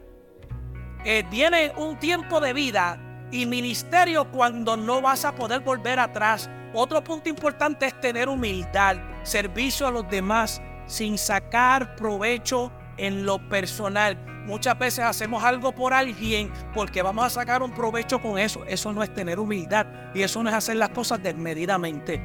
Eh, 1.06 1.24
viene 1.32 1.72
un 1.78 1.98
tiempo 1.98 2.42
de 2.42 2.52
vida 2.52 3.00
y 3.32 3.46
ministerio 3.46 4.30
cuando 4.30 4.76
no 4.76 5.02
vas 5.02 5.24
a 5.24 5.36
poder 5.36 5.62
volver 5.62 6.00
atrás. 6.00 6.50
Otro 6.74 7.04
punto 7.04 7.30
importante 7.30 7.86
es 7.86 8.00
tener 8.02 8.28
humildad, 8.28 8.98
servicio 9.24 9.88
a 9.88 9.92
los 9.92 10.10
demás 10.10 10.62
sin 10.86 11.18
sacar 11.18 11.96
provecho 11.96 12.72
en 12.98 13.26
lo 13.26 13.40
personal. 13.48 14.18
Muchas 14.46 14.80
veces 14.80 15.04
hacemos 15.04 15.44
algo 15.44 15.74
por 15.74 15.94
alguien 15.94 16.52
porque 16.74 17.02
vamos 17.02 17.26
a 17.26 17.30
sacar 17.30 17.62
un 17.62 17.72
provecho 17.72 18.22
con 18.22 18.40
eso. 18.40 18.64
Eso 18.66 18.94
no 18.94 19.04
es 19.04 19.14
tener 19.14 19.40
humildad 19.40 19.86
y 20.14 20.22
eso 20.24 20.42
no 20.42 20.50
es 20.50 20.56
hacer 20.56 20.78
las 20.78 20.90
cosas 20.90 21.22
desmedidamente. 21.22 22.22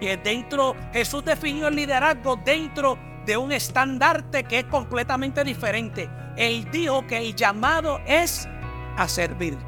Y 0.00 0.06
dentro, 0.16 0.74
Jesús 0.92 1.24
definió 1.24 1.68
el 1.68 1.76
liderazgo 1.76 2.36
dentro 2.36 2.98
de 3.26 3.36
un 3.36 3.52
estandarte 3.52 4.44
que 4.44 4.60
es 4.60 4.64
completamente 4.64 5.44
diferente. 5.44 6.10
Él 6.36 6.68
dijo 6.70 7.06
que 7.06 7.18
el 7.18 7.34
llamado 7.34 8.00
es 8.06 8.48
a 8.96 9.08
servir. 9.08 9.58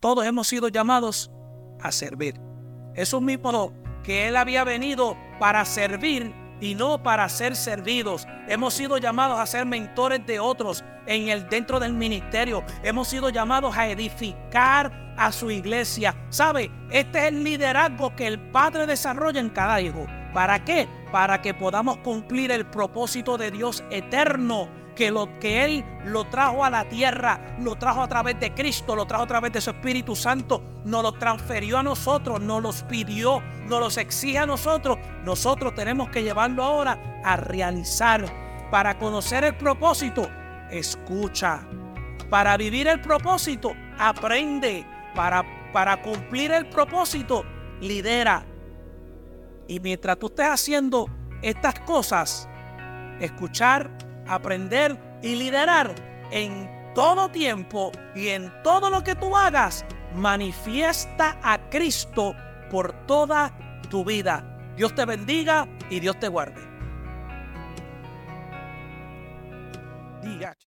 Todos 0.00 0.26
hemos 0.26 0.48
sido 0.48 0.68
llamados 0.68 1.30
a 1.80 1.92
servir. 1.92 2.40
Eso 2.94 3.20
mismo 3.20 3.72
que 4.02 4.28
Él 4.28 4.36
había 4.36 4.64
venido 4.64 5.16
para 5.38 5.64
servir 5.64 6.34
y 6.60 6.74
no 6.74 7.02
para 7.02 7.28
ser 7.28 7.56
servidos. 7.56 8.26
Hemos 8.48 8.74
sido 8.74 8.98
llamados 8.98 9.38
a 9.38 9.46
ser 9.46 9.66
mentores 9.66 10.24
de 10.26 10.40
otros 10.40 10.84
en 11.06 11.28
el 11.28 11.48
dentro 11.48 11.80
del 11.80 11.92
ministerio. 11.92 12.64
Hemos 12.82 13.08
sido 13.08 13.30
llamados 13.30 13.76
a 13.76 13.88
edificar 13.88 15.14
a 15.16 15.32
su 15.32 15.50
iglesia. 15.50 16.14
¿Sabe? 16.30 16.70
Este 16.90 17.18
es 17.18 17.24
el 17.26 17.44
liderazgo 17.44 18.14
que 18.14 18.26
el 18.26 18.38
Padre 18.38 18.86
desarrolla 18.86 19.40
en 19.40 19.50
cada 19.50 19.80
hijo. 19.80 20.06
¿Para 20.32 20.64
qué? 20.64 20.88
Para 21.12 21.40
que 21.42 21.54
podamos 21.54 21.98
cumplir 21.98 22.50
el 22.50 22.66
propósito 22.66 23.38
de 23.38 23.50
Dios 23.50 23.84
eterno 23.90 24.68
que 24.94 25.10
lo 25.10 25.38
que 25.38 25.64
Él 25.64 25.84
lo 26.04 26.24
trajo 26.24 26.64
a 26.64 26.70
la 26.70 26.88
tierra, 26.88 27.56
lo 27.60 27.76
trajo 27.76 28.02
a 28.02 28.08
través 28.08 28.38
de 28.40 28.52
Cristo, 28.52 28.94
lo 28.94 29.06
trajo 29.06 29.24
a 29.24 29.26
través 29.26 29.52
de 29.52 29.60
su 29.60 29.70
Espíritu 29.70 30.14
Santo, 30.16 30.62
nos 30.84 31.02
lo 31.02 31.12
transfirió 31.12 31.78
a 31.78 31.82
nosotros, 31.82 32.40
nos 32.40 32.62
los 32.62 32.82
pidió, 32.84 33.42
nos 33.66 33.80
los 33.80 33.96
exige 33.96 34.38
a 34.38 34.46
nosotros. 34.46 34.98
Nosotros 35.24 35.74
tenemos 35.74 36.08
que 36.10 36.22
llevarlo 36.22 36.62
ahora 36.62 37.20
a 37.24 37.36
realizar. 37.36 38.24
Para 38.70 38.98
conocer 38.98 39.44
el 39.44 39.54
propósito, 39.54 40.28
escucha. 40.70 41.60
Para 42.30 42.56
vivir 42.56 42.88
el 42.88 43.00
propósito, 43.00 43.72
aprende. 43.98 44.86
Para, 45.14 45.44
para 45.72 46.00
cumplir 46.00 46.52
el 46.52 46.66
propósito, 46.66 47.44
lidera. 47.80 48.46
Y 49.72 49.80
mientras 49.80 50.18
tú 50.18 50.26
estés 50.26 50.48
haciendo 50.48 51.08
estas 51.40 51.80
cosas, 51.80 52.46
escuchar, 53.20 53.90
aprender 54.26 55.00
y 55.22 55.34
liderar 55.34 55.94
en 56.30 56.68
todo 56.94 57.30
tiempo 57.30 57.90
y 58.14 58.28
en 58.28 58.52
todo 58.62 58.90
lo 58.90 59.02
que 59.02 59.14
tú 59.14 59.34
hagas, 59.34 59.86
manifiesta 60.14 61.40
a 61.42 61.70
Cristo 61.70 62.34
por 62.70 62.92
toda 63.06 63.80
tu 63.88 64.04
vida. 64.04 64.74
Dios 64.76 64.94
te 64.94 65.06
bendiga 65.06 65.66
y 65.88 66.00
Dios 66.00 66.20
te 66.20 66.28
guarde. 66.28 66.60